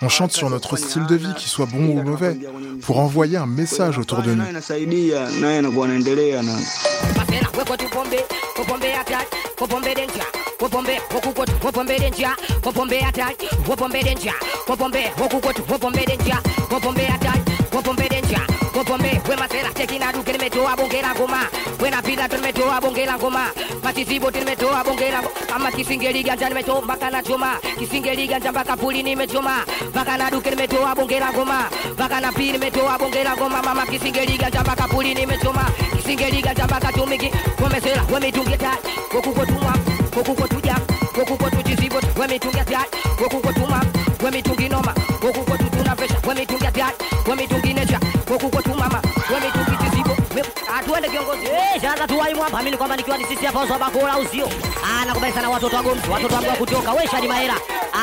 On 0.00 0.08
chante 0.08 0.32
sur 0.32 0.48
notre 0.48 0.76
style 0.76 1.06
de 1.06 1.16
vie, 1.16 1.34
qu'il 1.36 1.48
soit 1.48 1.66
bon 1.66 1.88
ou 1.88 2.02
mauvais, 2.02 2.36
pour 2.82 3.00
envoyer 3.00 3.36
un 3.36 3.46
message 3.46 3.98
autour 3.98 4.22
de 4.22 4.34
nous. 4.34 4.44
Compome, 18.78 19.10
we 19.28 19.34
masera, 19.34 19.70
tekina 19.74 20.12
du 20.12 20.22
kene 20.22 20.38
meto 20.38 20.62
abongela 20.64 21.12
ngoma. 21.12 21.50
We 21.80 21.90
na 21.90 22.00
pila 22.00 22.28
tun 22.28 22.40
meto 22.40 22.62
abongela 22.70 23.18
ngoma. 23.18 23.50
Matisi 23.82 24.20
botin 24.20 24.44
meto 24.44 24.68
abongela 24.70 25.20
ngoma. 25.20 25.54
Ama 25.54 25.70
kisingeli 25.72 26.22
ganja 26.22 26.48
meto 26.50 26.80
mpaka 26.82 27.10
na 27.10 27.20
choma. 27.22 27.58
Kisingeli 27.78 28.28
ganja 28.28 28.52
mpaka 28.52 28.76
puli 28.76 29.02
ni 29.02 29.16
mechoma. 29.16 29.64
Mpaka 29.88 30.16
na 30.16 30.30
du 30.30 30.40
kene 30.40 30.54
meto 30.56 30.86
abongela 30.86 31.32
ngoma. 31.32 31.68
Mpaka 31.92 32.20
na 32.20 32.30
pili 32.32 32.58
meto 32.58 32.88
abongela 32.88 33.36
ngoma. 33.36 33.62
Mama 33.62 33.84
kisingeli 33.86 34.38
ganja 34.38 34.60
mpaka 34.62 34.86
puli 34.86 35.12
ni 35.14 35.26
mechoma. 35.26 35.66
Kisingeli 35.96 36.40
ganja 36.42 36.64
mpaka 36.64 36.92
tumiki. 36.92 37.30
Komesera, 37.60 38.02
we 38.12 38.20
mitunge 38.20 38.56
tai. 38.56 38.78
Kokuko 39.10 39.44
tumwa, 39.46 39.74
kokuko 40.14 40.46
tuja. 40.48 40.76
Kokuko 41.14 41.50
tujizibot, 41.50 42.04
we 42.16 42.26
mitunge 42.28 42.64
tai. 42.64 42.86
Kokuko 43.18 43.52
tumwa, 43.52 43.82
we 44.22 44.30
mitungi 44.30 44.68
noma. 44.68 44.94
Kokuko 45.20 45.56
tutuna 45.58 45.96
pesha, 45.96 46.14
we 46.26 46.34
mitunge 46.34 46.70
tai. 46.72 46.92
We 47.26 47.34
mitungi 47.34 47.74
nesha. 47.74 47.98
Wemitungi 48.30 48.50
kwetu 48.56 48.74
mama 48.74 49.02
wemitungi 49.32 49.96
zibo 49.96 50.16
atuende 50.78 51.08
kiongozi. 51.08 51.46
Eh, 51.46 51.80
tuwai 52.06 52.34
mwamba. 52.34 52.62
Mimi 52.62 52.76
kwamba 52.76 52.96
nikiwa 52.96 53.18
ni 53.18 53.24
sisi 53.24 53.46
hapa 53.46 53.60
uso 53.64 53.78
bakora 53.78 54.18
usio 54.18 54.48
anakubali 55.00 55.32
sana 55.32 55.50
watoto 55.50 55.76
wa 55.76 55.82
gomsi 55.82 56.10
watoto 56.10 56.34
wangu 56.34 56.48
wa 56.48 56.56
kutoka. 56.56 56.92
We 56.92 57.06
shadi 57.08 57.28
mahera 57.28 57.54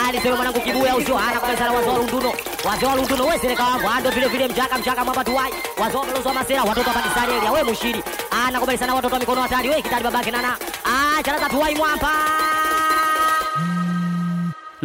alisema 0.07 0.35
mwanangu 0.35 0.59
kibuya 0.61 0.95
usio 0.95 1.17
anakubali 1.17 1.57
sana 1.57 1.71
wazo 1.71 1.97
runduno 1.97 2.33
wazo 2.65 2.95
runduno 2.95 3.23
wewe 3.25 3.39
sereka 3.39 3.63
wangu 3.63 3.89
ando 3.89 4.09
vile 4.09 4.27
vile 4.27 4.47
mjaka 4.47 4.77
mjaka 4.77 5.05
mwamba 5.05 5.23
tuwai 5.23 5.53
wazo 5.77 5.97
wa 6.27 6.33
masera. 6.33 6.63
Watoto 6.63 6.89
wa 6.89 6.95
pakistani 6.95 7.33
area 7.33 7.51
wewe 7.51 7.63
mushiri. 7.63 8.03
Anakubali 8.47 8.77
sana 8.77 8.95
watoto 8.95 9.13
wa 9.13 9.19
mikono 9.19 9.41
hatari. 9.41 9.69
Wewe 9.69 9.81
kitali 9.81 10.03
babake 10.03 10.31
nana. 10.31 10.57
Ah 10.85 11.23
sasa 11.25 11.49
tuwai 11.49 11.75
mwamba 11.75 12.11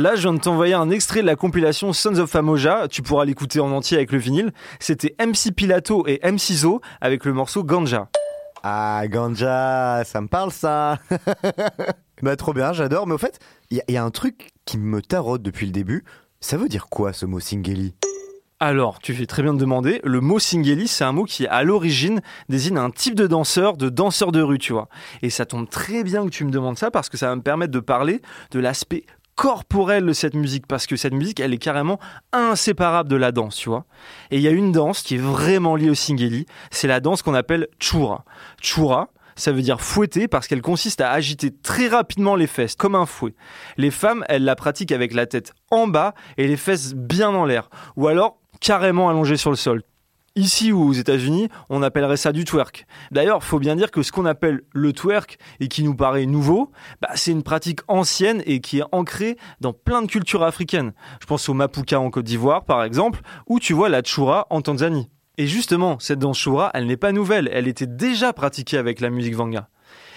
Là, 0.00 0.14
je 0.14 0.22
viens 0.22 0.32
de 0.32 0.40
t'envoyer 0.40 0.72
un 0.72 0.88
extrait 0.88 1.20
de 1.20 1.26
la 1.26 1.36
compilation 1.36 1.92
Sons 1.92 2.16
of 2.18 2.30
Famoja. 2.30 2.88
Tu 2.88 3.02
pourras 3.02 3.26
l'écouter 3.26 3.60
en 3.60 3.70
entier 3.70 3.98
avec 3.98 4.12
le 4.12 4.18
vinyle. 4.18 4.50
C'était 4.78 5.14
MC 5.20 5.52
Pilato 5.54 6.06
et 6.06 6.20
MC 6.24 6.54
Zo 6.54 6.80
avec 7.02 7.26
le 7.26 7.34
morceau 7.34 7.64
Ganja. 7.64 8.08
Ah, 8.62 9.02
Ganja, 9.08 10.02
ça 10.06 10.22
me 10.22 10.28
parle 10.28 10.52
ça. 10.52 10.98
bah 12.22 12.34
trop 12.36 12.54
bien, 12.54 12.72
j'adore. 12.72 13.06
Mais 13.06 13.12
au 13.12 13.18
fait, 13.18 13.40
il 13.70 13.76
y, 13.76 13.80
a- 13.80 13.84
il 13.88 13.94
y 13.94 13.98
a 13.98 14.02
un 14.02 14.10
truc 14.10 14.48
qui 14.64 14.78
me 14.78 15.02
taraude 15.02 15.42
depuis 15.42 15.66
le 15.66 15.72
début. 15.72 16.02
Ça 16.40 16.56
veut 16.56 16.68
dire 16.70 16.86
quoi 16.88 17.12
ce 17.12 17.26
mot 17.26 17.38
Singeli? 17.38 17.94
Alors, 18.58 19.00
tu 19.00 19.12
fais 19.12 19.26
très 19.26 19.42
bien 19.42 19.52
de 19.52 19.58
demander. 19.58 20.00
Le 20.04 20.20
mot 20.22 20.38
singeli, 20.38 20.86
c'est 20.86 21.04
un 21.04 21.12
mot 21.12 21.24
qui, 21.24 21.46
à 21.46 21.62
l'origine, 21.62 22.20
désigne 22.50 22.76
un 22.78 22.90
type 22.90 23.14
de 23.14 23.26
danseur, 23.26 23.76
de 23.78 23.88
danseur 23.88 24.32
de 24.32 24.40
rue, 24.42 24.58
tu 24.58 24.72
vois. 24.74 24.88
Et 25.22 25.30
ça 25.30 25.46
tombe 25.46 25.68
très 25.68 26.04
bien 26.04 26.24
que 26.24 26.30
tu 26.30 26.44
me 26.44 26.50
demandes 26.50 26.76
ça 26.78 26.90
parce 26.90 27.08
que 27.08 27.16
ça 27.16 27.28
va 27.28 27.36
me 27.36 27.40
permettre 27.42 27.72
de 27.72 27.80
parler 27.80 28.20
de 28.50 28.60
l'aspect 28.60 29.04
corporel 29.40 30.04
de 30.04 30.12
cette 30.12 30.34
musique 30.34 30.66
parce 30.66 30.86
que 30.86 30.96
cette 30.96 31.14
musique 31.14 31.40
elle 31.40 31.54
est 31.54 31.58
carrément 31.58 31.98
inséparable 32.30 33.08
de 33.08 33.16
la 33.16 33.32
danse 33.32 33.56
tu 33.56 33.70
vois 33.70 33.86
et 34.30 34.36
il 34.36 34.42
y 34.42 34.48
a 34.48 34.50
une 34.50 34.70
danse 34.70 35.00
qui 35.00 35.14
est 35.14 35.18
vraiment 35.18 35.76
liée 35.76 35.88
au 35.88 35.94
singeli 35.94 36.44
c'est 36.70 36.86
la 36.86 37.00
danse 37.00 37.22
qu'on 37.22 37.32
appelle 37.32 37.66
chura 37.78 38.26
chura 38.60 39.08
ça 39.36 39.50
veut 39.50 39.62
dire 39.62 39.80
fouetter 39.80 40.28
parce 40.28 40.46
qu'elle 40.46 40.60
consiste 40.60 41.00
à 41.00 41.10
agiter 41.10 41.50
très 41.50 41.88
rapidement 41.88 42.36
les 42.36 42.46
fesses 42.46 42.74
comme 42.74 42.94
un 42.94 43.06
fouet. 43.06 43.32
Les 43.78 43.90
femmes, 43.90 44.22
elles 44.28 44.44
la 44.44 44.54
pratiquent 44.54 44.92
avec 44.92 45.14
la 45.14 45.24
tête 45.24 45.54
en 45.70 45.86
bas 45.86 46.12
et 46.36 46.46
les 46.46 46.58
fesses 46.58 46.92
bien 46.94 47.30
en 47.30 47.46
l'air 47.46 47.70
ou 47.96 48.08
alors 48.08 48.36
carrément 48.60 49.08
allongées 49.08 49.38
sur 49.38 49.48
le 49.48 49.56
sol. 49.56 49.82
Ici 50.40 50.72
ou 50.72 50.88
aux 50.88 50.92
États-Unis, 50.94 51.50
on 51.68 51.82
appellerait 51.82 52.16
ça 52.16 52.32
du 52.32 52.46
twerk. 52.46 52.86
D'ailleurs, 53.10 53.44
faut 53.44 53.58
bien 53.58 53.76
dire 53.76 53.90
que 53.90 54.02
ce 54.02 54.10
qu'on 54.10 54.24
appelle 54.24 54.62
le 54.72 54.94
twerk 54.94 55.36
et 55.60 55.68
qui 55.68 55.82
nous 55.82 55.94
paraît 55.94 56.24
nouveau, 56.24 56.72
bah, 57.02 57.10
c'est 57.14 57.30
une 57.30 57.42
pratique 57.42 57.80
ancienne 57.88 58.42
et 58.46 58.62
qui 58.62 58.78
est 58.78 58.84
ancrée 58.90 59.36
dans 59.60 59.74
plein 59.74 60.00
de 60.00 60.06
cultures 60.06 60.42
africaines. 60.42 60.94
Je 61.20 61.26
pense 61.26 61.50
au 61.50 61.52
mapuka 61.52 62.00
en 62.00 62.08
Côte 62.08 62.24
d'Ivoire, 62.24 62.64
par 62.64 62.84
exemple, 62.84 63.20
ou 63.48 63.60
tu 63.60 63.74
vois 63.74 63.90
la 63.90 64.00
tchoura 64.00 64.46
en 64.48 64.62
Tanzanie. 64.62 65.10
Et 65.36 65.46
justement, 65.46 65.98
cette 65.98 66.18
danse 66.18 66.38
choura, 66.38 66.70
elle 66.72 66.86
n'est 66.86 66.96
pas 66.96 67.12
nouvelle, 67.12 67.50
elle 67.52 67.68
était 67.68 67.86
déjà 67.86 68.32
pratiquée 68.32 68.78
avec 68.78 69.00
la 69.00 69.10
musique 69.10 69.34
vanga. 69.34 69.68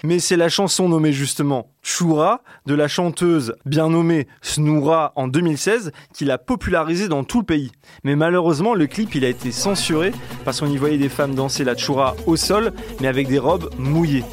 Mais 0.04 0.18
c'est 0.18 0.36
la 0.36 0.50
chanson 0.50 0.86
nommée 0.86 1.12
justement 1.12 1.70
Choura 1.82 2.42
de 2.66 2.74
la 2.74 2.88
chanteuse 2.88 3.54
bien 3.64 3.88
nommée 3.88 4.28
Snoura 4.42 5.14
en 5.16 5.28
2016 5.28 5.92
qui 6.12 6.26
l'a 6.26 6.36
popularisée 6.36 7.08
dans 7.08 7.24
tout 7.24 7.38
le 7.40 7.46
pays. 7.46 7.72
Mais 8.04 8.14
malheureusement, 8.14 8.74
le 8.74 8.86
clip 8.86 9.14
il 9.14 9.24
a 9.24 9.30
été 9.30 9.50
censuré 9.50 10.12
parce 10.44 10.60
qu'on 10.60 10.66
y 10.66 10.76
voyait 10.76 10.98
des 10.98 11.08
femmes 11.08 11.34
danser 11.34 11.64
la 11.64 11.74
Choura 11.74 12.16
au 12.26 12.36
sol, 12.36 12.72
mais 13.00 13.08
avec 13.08 13.28
des 13.28 13.38
robes 13.38 13.70
mouillées. 13.78 14.24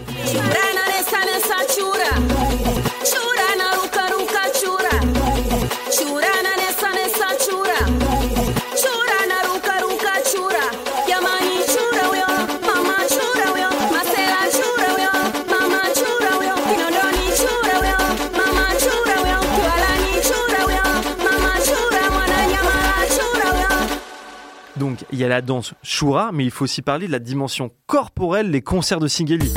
Y 25.22 25.26
a 25.26 25.30
la 25.30 25.42
danse 25.42 25.74
Shura, 25.84 26.32
mais 26.34 26.44
il 26.44 26.52
faut 26.52 26.64
aussi 26.64 26.82
parler 26.82 27.08
de 27.08 27.12
la 27.12 27.20
dimension 27.20 27.70
corporelle 27.86 28.52
des 28.52 28.62
concerts 28.62 29.00
de 29.00 29.08
Singeli. 29.08 29.52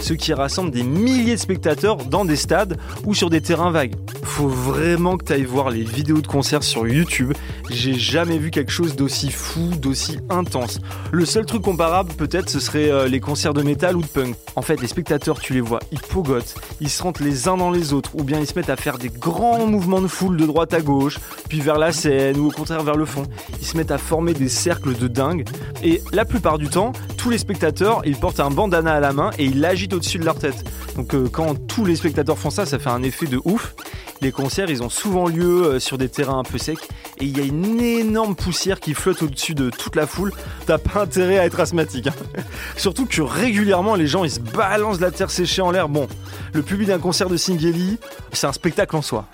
Ceux 0.00 0.16
qui 0.16 0.32
rassemblent 0.32 0.70
des 0.70 0.82
milliers 0.82 1.34
de 1.34 1.40
spectateurs 1.40 1.96
dans 1.96 2.24
des 2.24 2.36
stades 2.36 2.78
ou 3.04 3.14
sur 3.14 3.30
des 3.30 3.40
terrains 3.40 3.70
vagues. 3.70 3.94
Faut 4.24 4.48
vraiment 4.48 5.16
que 5.16 5.24
tu 5.24 5.32
ailles 5.32 5.44
voir 5.44 5.70
les 5.70 5.82
vidéos 5.82 6.20
de 6.20 6.26
concerts 6.26 6.62
sur 6.62 6.86
YouTube. 6.86 7.32
J'ai 7.70 7.94
jamais 7.94 8.38
vu 8.38 8.50
quelque 8.50 8.72
chose 8.72 8.96
d'aussi 8.96 9.30
fou, 9.30 9.70
d'aussi 9.76 10.18
intense. 10.30 10.80
Le 11.12 11.24
seul 11.24 11.44
truc 11.44 11.62
comparable 11.62 12.12
peut-être 12.14 12.48
ce 12.48 12.60
serait 12.60 12.90
euh, 12.90 13.08
les 13.08 13.20
concerts 13.20 13.54
de 13.54 13.62
métal 13.62 13.96
ou 13.96 14.02
de 14.02 14.06
punk. 14.06 14.34
En 14.56 14.62
fait, 14.62 14.80
les 14.80 14.88
spectateurs, 14.88 15.38
tu 15.38 15.52
les 15.52 15.60
vois, 15.60 15.80
ils 15.92 16.00
pogotent, 16.00 16.54
ils 16.80 16.90
se 16.90 17.02
rentrent 17.02 17.22
les 17.22 17.48
uns 17.48 17.56
dans 17.56 17.70
les 17.70 17.92
autres 17.92 18.10
ou 18.14 18.24
bien 18.24 18.40
ils 18.40 18.46
se 18.46 18.54
mettent 18.54 18.70
à 18.70 18.76
faire 18.76 18.98
des 18.98 19.10
grands 19.10 19.66
mouvements 19.66 20.00
de 20.00 20.08
foule 20.08 20.36
de 20.36 20.46
droite 20.46 20.72
à 20.74 20.80
gauche, 20.80 21.18
puis 21.48 21.60
vers 21.60 21.78
la 21.78 21.92
scène 21.92 22.38
ou 22.38 22.48
au 22.48 22.50
contraire 22.50 22.82
vers 22.82 22.96
le 22.96 23.04
fond. 23.04 23.24
Ils 23.60 23.66
se 23.66 23.76
mettent 23.76 23.90
à 23.90 23.98
former 23.98 24.34
des 24.34 24.48
cercles 24.48 24.96
de 24.96 25.08
dingue 25.08 25.44
et 25.82 26.02
la 26.12 26.24
plupart 26.24 26.58
du 26.58 26.68
temps, 26.68 26.92
tous 27.16 27.30
les 27.30 27.38
spectateurs, 27.38 28.02
ils 28.04 28.16
portent 28.16 28.40
un 28.40 28.50
bandana 28.50 28.94
à 28.94 29.00
la 29.00 29.12
main 29.12 29.30
et 29.38 29.44
ils 29.44 29.60
l'agitent 29.60 29.92
au-dessus 29.92 30.18
de 30.18 30.24
leur 30.24 30.38
tête. 30.38 30.64
Donc 30.96 31.14
euh, 31.14 31.28
quand 31.30 31.54
tous 31.66 31.84
les 31.84 31.96
spectateurs 31.96 32.38
font 32.38 32.50
ça, 32.50 32.66
ça 32.66 32.78
fait 32.78 32.90
un 32.90 33.02
effet 33.02 33.26
de 33.26 33.40
ouf. 33.44 33.74
Les 34.20 34.32
concerts, 34.32 34.68
ils 34.68 34.82
ont 34.82 34.88
souvent 34.88 35.28
lieu 35.28 35.64
euh, 35.64 35.78
sur 35.78 35.96
des 35.96 36.08
terrains 36.08 36.40
un 36.40 36.42
peu 36.42 36.58
secs 36.58 36.78
et 37.20 37.24
il 37.24 37.38
y 37.38 37.40
a 37.40 37.44
une 37.44 37.80
énorme 37.80 38.34
poussière 38.34 38.80
qui 38.80 38.94
flotte 38.94 39.22
au-dessus 39.22 39.54
de 39.54 39.70
toute 39.70 39.94
la 39.94 40.06
foule. 40.06 40.32
T'as 40.66 40.78
pas 40.78 41.02
intérêt 41.02 41.38
à 41.38 41.46
être 41.46 41.60
asthmatique. 41.60 42.08
hein. 42.08 42.14
Surtout 42.76 43.06
que 43.06 43.22
régulièrement, 43.22 43.94
les 43.94 44.06
gens, 44.08 44.24
ils 44.24 44.30
se 44.30 44.40
balancent 44.40 45.00
la 45.00 45.12
terre 45.12 45.30
séchée 45.30 45.62
en 45.62 45.70
l'air. 45.70 45.88
Bon, 45.88 46.08
le 46.52 46.62
public 46.62 46.88
d'un 46.88 46.98
concert 46.98 47.28
de 47.28 47.36
Singeli, 47.36 47.98
c'est 48.32 48.46
un 48.46 48.52
spectacle 48.52 48.96
en 48.96 49.02
soi. 49.02 49.26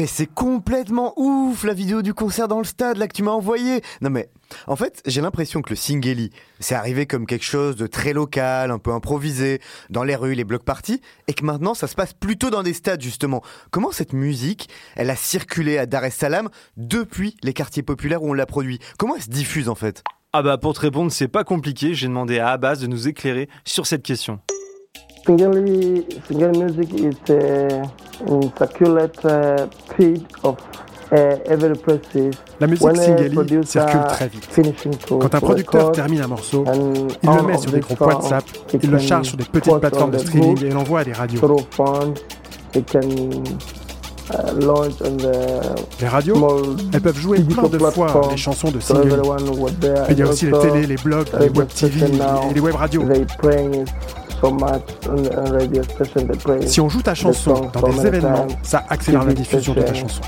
Mais 0.00 0.06
c'est 0.06 0.32
complètement 0.32 1.12
ouf 1.18 1.62
la 1.62 1.74
vidéo 1.74 2.00
du 2.00 2.14
concert 2.14 2.48
dans 2.48 2.56
le 2.56 2.64
stade 2.64 2.96
là 2.96 3.06
que 3.06 3.12
tu 3.12 3.22
m'as 3.22 3.32
envoyé. 3.32 3.82
Non 4.00 4.08
mais 4.08 4.30
en 4.66 4.74
fait, 4.74 5.02
j'ai 5.04 5.20
l'impression 5.20 5.60
que 5.60 5.68
le 5.68 5.76
Singeli, 5.76 6.30
c'est 6.58 6.74
arrivé 6.74 7.04
comme 7.04 7.26
quelque 7.26 7.44
chose 7.44 7.76
de 7.76 7.86
très 7.86 8.14
local, 8.14 8.70
un 8.70 8.78
peu 8.78 8.94
improvisé, 8.94 9.60
dans 9.90 10.02
les 10.02 10.16
rues, 10.16 10.34
les 10.34 10.44
blocs 10.44 10.64
parties, 10.64 11.02
et 11.28 11.34
que 11.34 11.44
maintenant 11.44 11.74
ça 11.74 11.86
se 11.86 11.94
passe 11.94 12.14
plutôt 12.14 12.48
dans 12.48 12.62
des 12.62 12.72
stades 12.72 13.02
justement. 13.02 13.42
Comment 13.70 13.92
cette 13.92 14.14
musique, 14.14 14.70
elle 14.96 15.10
a 15.10 15.16
circulé 15.16 15.76
à 15.76 15.84
Dar 15.84 16.06
es 16.06 16.10
Salaam 16.10 16.48
depuis 16.78 17.36
les 17.42 17.52
quartiers 17.52 17.82
populaires 17.82 18.22
où 18.22 18.30
on 18.30 18.32
l'a 18.32 18.46
produit? 18.46 18.78
Comment 18.96 19.16
elle 19.16 19.22
se 19.22 19.28
diffuse 19.28 19.68
en 19.68 19.74
fait? 19.74 20.02
Ah 20.32 20.40
bah 20.40 20.56
pour 20.56 20.72
te 20.72 20.80
répondre, 20.80 21.12
c'est 21.12 21.28
pas 21.28 21.44
compliqué. 21.44 21.92
J'ai 21.92 22.06
demandé 22.06 22.38
à 22.38 22.52
Abbas 22.52 22.76
de 22.76 22.86
nous 22.86 23.06
éclairer 23.06 23.50
sur 23.66 23.86
cette 23.86 24.02
question. 24.02 24.40
Singali, 25.24 26.04
Singali 26.26 26.58
music 26.58 26.92
is 26.94 27.16
circulate 28.56 29.24
uh, 29.24 29.66
feed 29.96 30.24
of 30.44 30.58
uh. 31.12 32.30
La 32.60 32.66
musique 32.66 32.86
When 32.86 32.98
a 32.98 33.02
Singeli 33.02 33.30
producer 33.30 33.80
circule 33.80 34.06
très 34.08 34.28
vite. 34.28 34.48
Quand 35.08 35.34
un 35.34 35.40
producteur 35.40 35.92
termine 35.92 36.22
un 36.22 36.28
morceau, 36.28 36.64
il 37.22 37.30
le 37.30 37.42
met 37.42 37.58
sur 37.58 37.72
des 37.72 37.80
groupes 37.80 38.00
WhatsApp, 38.00 38.44
he 38.72 38.78
il 38.82 38.90
le 38.90 38.98
charge 38.98 39.28
sur 39.28 39.36
des 39.36 39.44
petites 39.44 39.78
plateformes 39.78 40.12
de 40.12 40.18
streaming 40.18 40.64
et 40.64 40.70
l'envoie 40.70 41.00
à 41.00 41.04
des 41.04 41.12
radios. 41.12 41.40
Uh, 44.32 44.52
launch 44.60 44.92
on 45.02 45.16
the 45.16 46.00
Les 46.00 46.06
radios, 46.06 46.36
elles 46.92 47.00
peuvent 47.00 47.18
jouer 47.18 47.40
plein 47.40 47.68
de 47.68 47.78
fois 47.78 48.28
les 48.30 48.36
chansons 48.36 48.70
de 48.70 48.78
Singeli. 48.78 49.10
il 50.10 50.18
y 50.18 50.22
a 50.22 50.28
aussi 50.28 50.46
les 50.46 50.52
télés, 50.52 50.86
les 50.86 50.94
blogs, 50.94 51.26
les 51.40 51.48
web 51.48 51.66
TV 51.66 52.04
et 52.04 52.54
les 52.54 52.60
web 52.60 52.76
radios. 52.76 53.02
Si 56.66 56.80
on 56.80 56.88
joue 56.88 57.02
ta 57.02 57.14
chanson 57.14 57.70
dans 57.72 57.88
des 57.88 58.06
événements, 58.06 58.46
ça 58.62 58.84
accélère 58.88 59.24
la 59.24 59.32
diffusion 59.34 59.74
de 59.74 59.82
ta 59.82 59.94
chanson. 59.94 60.22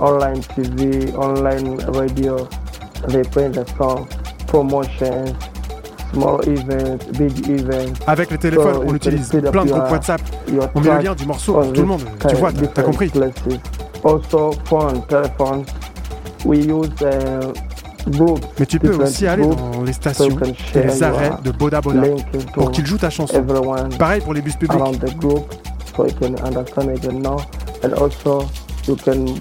Online 0.00 0.40
TV, 0.56 1.12
online 1.16 1.78
radio. 1.94 2.36
They 3.08 3.22
play 3.22 3.50
the 3.50 3.64
song, 3.78 4.06
promotions. 4.46 5.24
Avec 8.06 8.30
les 8.30 8.38
téléphones, 8.38 8.74
So 8.74 8.84
on 8.86 8.94
utilise 8.94 9.28
plein 9.28 9.64
de 9.64 9.70
groupes 9.70 9.90
WhatsApp. 9.90 10.20
On 10.74 10.80
met 10.80 10.94
le 10.96 11.02
lien 11.02 11.14
du 11.14 11.26
morceau 11.26 11.54
pour 11.54 11.72
tout 11.72 11.80
le 11.80 11.86
monde. 11.86 12.02
Tu 12.28 12.34
vois, 12.36 12.52
t'as 12.52 12.82
compris. 12.82 13.10
Uh. 18.06 18.34
Mais 18.58 18.66
tu 18.66 18.78
peux 18.78 18.94
aussi 18.94 19.26
aller 19.26 19.46
dans 19.46 19.82
les 19.82 19.92
stations 19.92 20.38
et 20.74 20.82
les 20.82 21.02
arrêts 21.02 21.32
de 21.42 21.50
Boda 21.50 21.80
Boda 21.80 22.02
pour 22.52 22.70
qu'ils 22.70 22.86
jouent 22.86 22.98
ta 22.98 23.10
chanson. 23.10 23.44
Pareil 23.98 24.20
pour 24.20 24.34
les 24.34 24.42
bus 24.42 24.56
publics. 24.56 24.80
around 24.80 24.98
the 24.98 25.14
group 25.16 25.54
so 25.96 26.06
you 26.06 26.14
can 26.14 26.34
understand 26.44 26.90
it 26.90 27.04
and 27.06 27.22
know. 27.22 27.38
And 27.82 27.94
also 27.94 28.48
you 28.86 28.96
can 28.96 29.38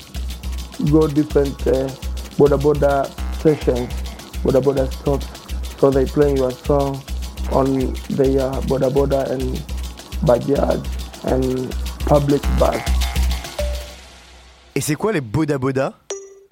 go 0.92 1.08
different 1.08 1.56
uh, 1.68 1.88
Boda 2.38 2.58
Boda 2.58 3.08
sessions, 3.42 3.90
Boda 4.44 4.62
Boda 4.62 4.92
stops. 4.92 5.28
So 5.80 5.90
they 5.90 6.06
play 6.06 6.36
your 6.36 6.52
song 6.52 7.02
on 7.52 7.94
their 8.10 8.52
Boda 8.70 8.90
Boda 8.90 9.30
and 9.30 9.60
Bajaj 10.26 10.80
and 11.26 11.70
public 12.06 12.42
bus. 12.60 12.82
Et 14.76 14.82
c'est 14.82 14.96
quoi 14.96 15.12
les 15.14 15.22
Boda 15.22 15.58
Boda? 15.58 15.94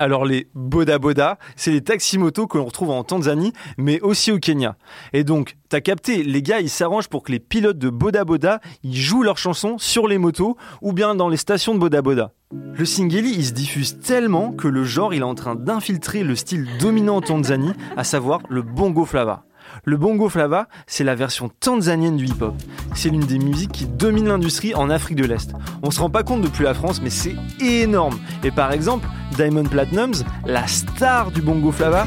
Alors 0.02 0.26
les 0.26 0.48
Boda 0.56 0.98
Boda, 0.98 1.38
c'est 1.56 1.70
les 1.70 1.82
taxi-motos 1.82 2.48
que 2.48 2.58
l'on 2.58 2.66
retrouve 2.66 2.90
en 2.90 3.04
Tanzanie, 3.04 3.54
mais 3.78 4.02
aussi 4.02 4.32
au 4.32 4.40
Kenya. 4.40 4.76
Et 5.14 5.24
donc, 5.24 5.58
t'as 5.70 5.80
capté, 5.80 6.24
les 6.24 6.42
gars, 6.42 6.60
ils 6.60 6.72
s'arrangent 6.72 7.08
pour 7.08 7.22
que 7.22 7.32
les 7.32 7.38
pilotes 7.38 7.78
de 7.78 7.92
Boda 7.92 8.26
Boda, 8.26 8.62
ils 8.82 8.98
jouent 8.98 9.22
leurs 9.22 9.38
chansons 9.38 9.78
sur 9.78 10.08
les 10.08 10.18
motos 10.18 10.58
ou 10.82 10.92
bien 10.92 11.14
dans 11.14 11.30
les 11.30 11.38
stations 11.38 11.76
de 11.76 11.80
Boda 11.80 12.02
Boda. 12.02 12.32
Le 12.52 12.84
Singeli, 12.84 13.32
il 13.32 13.46
se 13.46 13.52
diffuse 13.52 14.00
tellement 14.00 14.54
que 14.54 14.68
le 14.68 14.86
genre, 14.86 15.14
il 15.14 15.20
est 15.20 15.24
en 15.24 15.36
train 15.36 15.54
d'infiltrer 15.54 16.24
le 16.24 16.36
style 16.36 16.68
dominant 16.80 17.18
en 17.18 17.22
Tanzanie, 17.22 17.74
à 17.96 18.04
savoir 18.04 18.40
le 18.50 18.64
bongo 18.64 19.06
flava. 19.06 19.46
Le 19.84 19.98
bongo 19.98 20.30
flava, 20.30 20.68
c'est 20.86 21.04
la 21.04 21.16
version 21.16 21.50
tanzanienne 21.60 22.16
du 22.16 22.26
hip-hop. 22.26 22.54
C'est 22.94 23.10
l'une 23.10 23.26
des 23.26 23.40
musiques 23.40 23.72
qui 23.72 23.86
domine 23.86 24.28
l'industrie 24.28 24.76
en 24.76 24.92
Afrique 24.92 25.18
de 25.18 25.26
l'Est. 25.26 25.54
On 25.82 25.90
se 25.90 26.00
rend 26.00 26.10
pas 26.12 26.22
compte 26.22 26.42
depuis 26.42 26.64
la 26.64 26.76
France, 26.76 27.02
mais 27.02 27.10
c'est 27.10 27.36
énorme. 27.60 28.20
Et 28.44 28.52
par 28.52 28.72
exemple, 28.74 29.08
Diamond 29.36 29.64
Platnumz, 29.64 30.24
la 30.46 30.68
star 30.68 31.32
du 31.32 31.42
bongo 31.42 31.72
flava, 31.72 32.06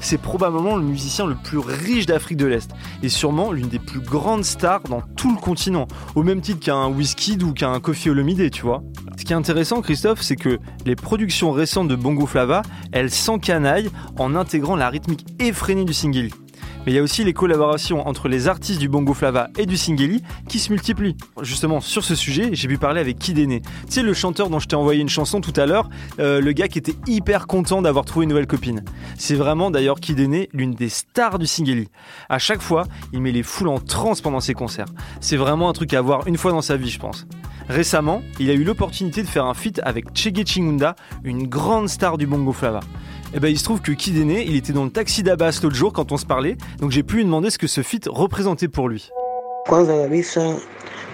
c'est 0.00 0.18
probablement 0.18 0.76
le 0.76 0.82
musicien 0.82 1.26
le 1.26 1.34
plus 1.34 1.58
riche 1.58 2.06
d'Afrique 2.06 2.38
de 2.38 2.46
l'Est 2.46 2.70
et 3.02 3.08
sûrement 3.08 3.52
l'une 3.52 3.68
des 3.68 3.78
plus 3.78 4.00
grandes 4.00 4.44
stars 4.44 4.82
dans 4.88 5.02
tout 5.16 5.34
le 5.34 5.40
continent, 5.40 5.86
au 6.14 6.22
même 6.22 6.40
titre 6.40 6.60
qu'un 6.60 6.88
Wizkid 6.88 7.42
ou 7.42 7.52
qu'un 7.52 7.78
Kofi 7.80 8.10
Olomide, 8.10 8.50
tu 8.50 8.62
vois. 8.62 8.82
Ce 9.18 9.24
qui 9.24 9.32
est 9.32 9.36
intéressant, 9.36 9.82
Christophe, 9.82 10.22
c'est 10.22 10.36
que 10.36 10.58
les 10.86 10.96
productions 10.96 11.52
récentes 11.52 11.88
de 11.88 11.96
Bongo 11.96 12.26
Flava, 12.26 12.62
elles 12.92 13.10
s'encanaillent 13.10 13.90
en 14.18 14.34
intégrant 14.34 14.76
la 14.76 14.88
rythmique 14.88 15.26
effrénée 15.38 15.84
du 15.84 15.92
singeli. 15.92 16.32
Mais 16.88 16.92
il 16.92 16.96
y 16.96 17.00
a 17.00 17.02
aussi 17.02 17.22
les 17.22 17.34
collaborations 17.34 18.08
entre 18.08 18.28
les 18.28 18.48
artistes 18.48 18.80
du 18.80 18.88
Bongo 18.88 19.12
Flava 19.12 19.50
et 19.58 19.66
du 19.66 19.76
Singeli 19.76 20.22
qui 20.48 20.58
se 20.58 20.72
multiplient. 20.72 21.18
Justement, 21.42 21.82
sur 21.82 22.02
ce 22.02 22.14
sujet, 22.14 22.48
j'ai 22.54 22.66
pu 22.66 22.78
parler 22.78 22.98
avec 22.98 23.18
Kid 23.18 23.38
Ene. 23.38 23.60
Tu 23.60 23.66
sais, 23.90 24.02
le 24.02 24.14
chanteur 24.14 24.48
dont 24.48 24.58
je 24.58 24.68
t'ai 24.68 24.74
envoyé 24.74 25.02
une 25.02 25.10
chanson 25.10 25.42
tout 25.42 25.52
à 25.56 25.66
l'heure, 25.66 25.90
euh, 26.18 26.40
le 26.40 26.50
gars 26.52 26.66
qui 26.66 26.78
était 26.78 26.94
hyper 27.06 27.46
content 27.46 27.82
d'avoir 27.82 28.06
trouvé 28.06 28.24
une 28.24 28.30
nouvelle 28.30 28.46
copine. 28.46 28.86
C'est 29.18 29.34
vraiment 29.34 29.70
d'ailleurs 29.70 30.00
Kid 30.00 30.18
Ene, 30.18 30.46
l'une 30.54 30.72
des 30.72 30.88
stars 30.88 31.38
du 31.38 31.46
Singeli. 31.46 31.88
À 32.30 32.38
chaque 32.38 32.62
fois, 32.62 32.84
il 33.12 33.20
met 33.20 33.32
les 33.32 33.42
foules 33.42 33.68
en 33.68 33.80
transe 33.80 34.22
pendant 34.22 34.40
ses 34.40 34.54
concerts. 34.54 34.88
C'est 35.20 35.36
vraiment 35.36 35.68
un 35.68 35.74
truc 35.74 35.92
à 35.92 36.00
voir 36.00 36.26
une 36.26 36.38
fois 36.38 36.52
dans 36.52 36.62
sa 36.62 36.78
vie, 36.78 36.88
je 36.88 37.00
pense. 37.00 37.26
Récemment, 37.68 38.22
il 38.40 38.48
a 38.48 38.54
eu 38.54 38.64
l'opportunité 38.64 39.22
de 39.22 39.28
faire 39.28 39.44
un 39.44 39.52
feat 39.52 39.78
avec 39.84 40.16
Chege 40.16 40.46
Chingunda, 40.46 40.96
une 41.22 41.48
grande 41.48 41.90
star 41.90 42.16
du 42.16 42.26
bongo 42.26 42.52
flava. 42.52 42.80
Et 43.34 43.40
ben 43.40 43.48
il 43.48 43.58
se 43.58 43.64
trouve 43.64 43.82
que 43.82 43.92
Kidene, 43.92 44.30
il 44.30 44.56
était 44.56 44.72
dans 44.72 44.84
le 44.84 44.90
taxi 44.90 45.22
d'Abbas 45.22 45.60
l'autre 45.62 45.74
jour 45.74 45.92
quand 45.92 46.12
on 46.12 46.16
se 46.16 46.24
parlait, 46.24 46.56
donc 46.80 46.92
j'ai 46.92 47.02
pu 47.02 47.16
lui 47.16 47.24
demander 47.24 47.50
ce 47.50 47.58
que 47.58 47.66
ce 47.66 47.82
feat 47.82 48.08
représentait 48.10 48.68
pour 48.68 48.88
lui. 48.88 49.10
Kwanza 49.66 49.98
kabisa 49.98 50.56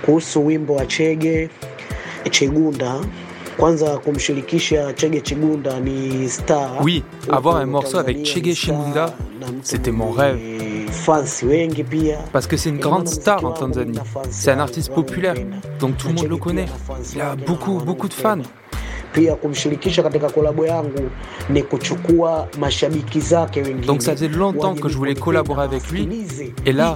kuhusu 0.05 0.39
wimbo 0.39 0.75
wa 0.75 0.87
Chege 0.87 1.51
Chigunda, 2.31 3.01
kwanza 3.57 3.99
kumshirikisha 3.99 4.93
Chege 4.93 5.21
Chigunda 5.23 5.81
ni 5.81 6.29
star. 6.29 6.81
Oui, 6.83 7.03
avoir 7.29 7.57
un 7.57 7.67
morceau 7.67 7.99
avec 7.99 8.25
Chege 8.25 8.55
Chigunda, 8.55 9.15
c'était 9.63 9.91
mon 9.91 10.13
rêve. 10.13 10.39
Parce 12.33 12.47
que 12.47 12.57
c'est 12.57 12.69
une 12.71 12.79
grande 12.79 13.09
star 13.09 13.45
en 13.45 13.51
Tanzanie. 13.51 13.99
C'est 14.31 14.53
un 14.53 14.61
artiste 14.61 14.93
populaire, 14.95 15.35
donc 15.81 15.97
tout 15.97 16.09
le 16.09 16.15
monde 16.15 16.29
le 16.29 16.37
connaît. 16.37 16.67
Il 17.13 17.21
a 17.21 17.35
beaucoup, 17.35 17.79
beaucoup 17.79 18.09
de 18.09 18.15
fans. 18.15 18.43
Pia 19.15 19.35
kumshirikisha 19.35 20.03
katika 20.03 20.31
kolabo 20.31 20.67
yangu 20.67 21.11
ni 21.49 21.63
kuchukua 21.63 22.49
mashabiki 22.59 23.21
zake 23.21 23.63
wengine. 23.63 23.87
Donc 23.87 24.03
ça 24.03 24.13
faisait 24.13 24.37
longtemps 24.37 24.75
que 24.75 24.89
je 24.89 24.97
voulais 24.97 25.15
collaborer 25.15 25.63
avec 25.63 25.91
lui. 25.91 26.09
Et 26.67 26.73
là, 26.73 26.95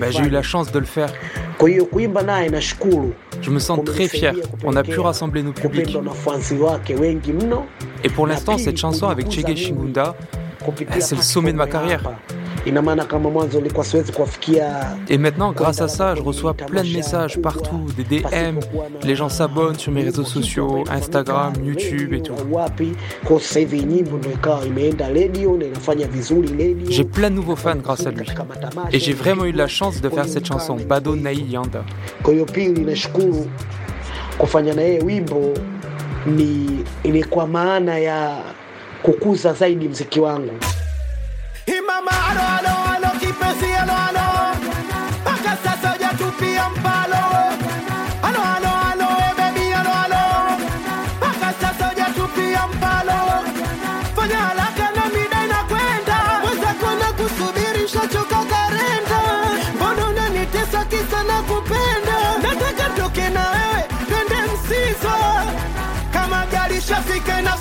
bah, 0.00 0.10
j'ai 0.10 0.22
eu 0.22 0.30
la 0.30 0.42
chance 0.42 0.72
de 0.72 0.78
le 0.78 0.86
faire. 0.86 1.12
Kwa 1.58 1.68
hiyo 1.68 1.84
kuimba 1.84 2.22
naye 2.22 2.48
nashukuru. 2.48 3.12
Je 3.42 3.50
me 3.50 3.58
sens 3.58 3.80
très 3.84 4.08
fier. 4.08 4.34
On 4.64 4.76
a 4.76 4.82
pu 4.82 4.98
rassembler 4.98 5.42
nos 5.42 5.52
publics. 5.52 5.96
Et 8.04 8.08
pour 8.08 8.26
l'instant, 8.26 8.58
cette 8.58 8.78
chanson 8.78 9.08
avec 9.08 9.30
Chege 9.30 9.56
Chingunda, 9.56 10.14
eh, 10.96 11.00
c'est 11.00 11.16
le 11.16 11.22
sommet 11.22 11.52
de 11.52 11.58
ma 11.58 11.66
carrière. 11.66 12.02
Et 15.08 15.18
maintenant, 15.18 15.52
grâce 15.52 15.80
à 15.80 15.88
ça, 15.88 16.14
je 16.14 16.22
reçois 16.22 16.54
plein 16.54 16.82
de 16.82 16.92
messages 16.92 17.40
partout, 17.40 17.86
des 17.96 18.04
DM. 18.04 18.58
Les 19.02 19.14
gens 19.16 19.28
s'abonnent 19.28 19.78
sur 19.78 19.92
mes 19.92 20.02
réseaux 20.02 20.24
sociaux, 20.24 20.84
Instagram, 20.90 21.52
YouTube 21.64 22.12
et 22.12 22.22
tout. 22.22 22.34
J'ai 26.90 27.04
plein 27.04 27.30
de 27.30 27.34
nouveaux 27.34 27.56
fans 27.56 27.76
grâce 27.76 28.06
à 28.06 28.10
lui. 28.10 28.26
Et 28.92 28.98
j'ai 28.98 29.12
vraiment 29.12 29.44
eu 29.44 29.52
la 29.52 29.66
chance 29.68 30.00
de 30.00 30.08
faire 30.08 30.26
cette 30.26 30.46
chanson, 30.46 30.76
Bado 30.76 31.16
Nai 31.16 31.34
Yanda. 31.36 31.84
Ni 36.26 36.84
ilikuwa 37.04 37.46
maana 37.46 37.98
ya 37.98 38.36
kukuza 39.02 39.52
zaidi 39.52 39.88
mziki 39.88 40.20
wangu. 40.20 40.52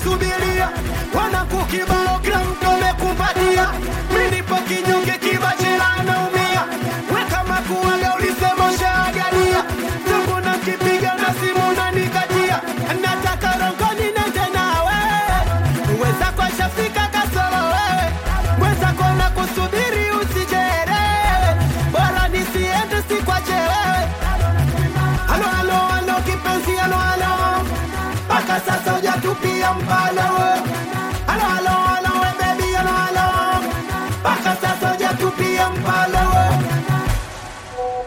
to 0.10 0.18
be 0.18 0.37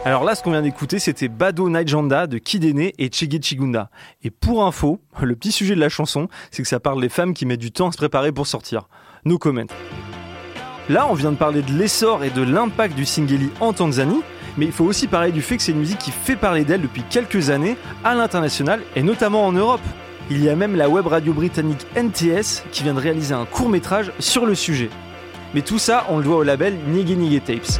Alors 0.03 0.23
là, 0.23 0.33
ce 0.33 0.41
qu'on 0.41 0.49
vient 0.49 0.63
d'écouter, 0.63 0.97
c'était 0.97 1.27
Bado 1.27 1.69
Naijanda 1.69 2.25
de 2.25 2.39
Kidene 2.39 2.89
et 2.97 3.11
Chege 3.11 3.39
Chigunda. 3.39 3.91
Et 4.23 4.31
pour 4.31 4.65
info, 4.65 4.99
le 5.21 5.35
petit 5.35 5.51
sujet 5.51 5.75
de 5.75 5.79
la 5.79 5.89
chanson, 5.89 6.27
c'est 6.49 6.63
que 6.63 6.67
ça 6.67 6.79
parle 6.79 6.99
des 7.01 7.09
femmes 7.09 7.35
qui 7.35 7.45
mettent 7.45 7.59
du 7.59 7.71
temps 7.71 7.89
à 7.89 7.91
se 7.91 7.97
préparer 7.97 8.31
pour 8.31 8.47
sortir. 8.47 8.87
No 9.25 9.37
comment. 9.37 9.67
Là, 10.89 11.07
on 11.07 11.13
vient 11.13 11.31
de 11.31 11.37
parler 11.37 11.61
de 11.61 11.71
l'essor 11.71 12.23
et 12.23 12.31
de 12.31 12.41
l'impact 12.41 12.95
du 12.95 13.05
Singeli 13.05 13.51
en 13.59 13.73
Tanzanie, 13.73 14.23
mais 14.57 14.65
il 14.65 14.71
faut 14.71 14.85
aussi 14.85 15.05
parler 15.05 15.31
du 15.31 15.43
fait 15.43 15.57
que 15.57 15.63
c'est 15.63 15.71
une 15.71 15.77
musique 15.77 15.99
qui 15.99 16.11
fait 16.11 16.35
parler 16.35 16.65
d'elle 16.65 16.81
depuis 16.81 17.03
quelques 17.07 17.51
années 17.51 17.77
à 18.03 18.15
l'international 18.15 18.81
et 18.95 19.03
notamment 19.03 19.45
en 19.45 19.51
Europe. 19.51 19.81
Il 20.31 20.43
y 20.43 20.49
a 20.49 20.55
même 20.55 20.75
la 20.75 20.89
web 20.89 21.05
radio 21.05 21.31
britannique 21.31 21.85
NTS 21.95 22.63
qui 22.71 22.81
vient 22.81 22.95
de 22.95 22.99
réaliser 22.99 23.35
un 23.35 23.45
court 23.45 23.69
métrage 23.69 24.11
sur 24.17 24.47
le 24.47 24.55
sujet. 24.55 24.89
Mais 25.53 25.61
tout 25.61 25.77
ça, 25.77 26.07
on 26.09 26.17
le 26.17 26.23
doit 26.23 26.37
au 26.37 26.43
label 26.43 26.75
Nige 26.87 27.43
Tapes. 27.43 27.79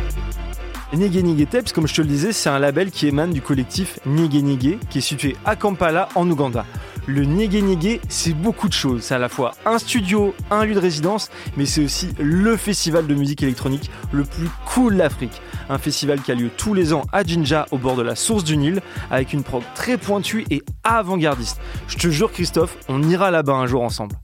Nige 0.93 1.23
Nige 1.23 1.47
Tapes, 1.47 1.71
comme 1.71 1.88
je 1.88 1.93
te 1.93 2.01
le 2.01 2.08
disais, 2.08 2.34
c'est 2.34 2.49
un 2.49 2.60
label 2.60 2.91
qui 2.91 3.08
émane 3.08 3.32
du 3.32 3.41
collectif 3.41 3.99
Nige 4.06 4.43
Nige, 4.43 4.77
qui 4.89 4.97
est 4.97 5.01
situé 5.01 5.38
à 5.45 5.56
Kampala, 5.56 6.10
en 6.15 6.30
Ouganda. 6.30 6.65
Le 7.08 7.23
Nige 7.23 7.63
Nige, 7.63 8.01
c'est 8.10 8.34
beaucoup 8.34 8.67
de 8.67 8.73
choses. 8.73 9.01
C'est 9.04 9.15
à 9.15 9.17
la 9.17 9.30
fois 9.30 9.54
un 9.65 9.77
studio, 9.80 10.36
un 10.49 10.65
lieu 10.65 10.73
de 10.73 10.80
résidence, 10.80 11.30
mais 11.56 11.65
c'est 11.65 11.86
aussi 11.86 12.10
le 12.19 12.58
festival 12.58 13.08
de 13.08 13.15
musique 13.15 13.41
électronique 13.41 13.89
le 14.12 14.25
plus 14.25 14.49
cool 14.65 14.97
d'Afrique. 14.97 15.41
Un 15.69 15.77
festival 15.77 16.21
qui 16.21 16.34
a 16.34 16.36
lieu 16.36 16.49
tous 16.58 16.73
les 16.73 16.91
ans 16.91 17.04
à 17.13 17.23
Jinja, 17.23 17.67
au 17.71 17.77
bord 17.77 17.95
de 17.95 18.01
la 18.01 18.15
source 18.15 18.43
du 18.43 18.58
Nil, 18.58 18.82
avec 19.10 19.32
une 19.32 19.43
prog 19.43 19.63
très 19.73 19.97
pointue 19.97 20.45
et 20.49 20.62
avant-gardiste. 20.84 21.62
Je 21.88 21.95
te 21.95 22.10
jure, 22.10 22.34
Christophe, 22.34 22.75
on 22.89 23.01
ira 23.04 23.32
là-bas 23.32 23.54
un 23.54 23.65
jour 23.65 23.82
ensemble. 23.82 24.17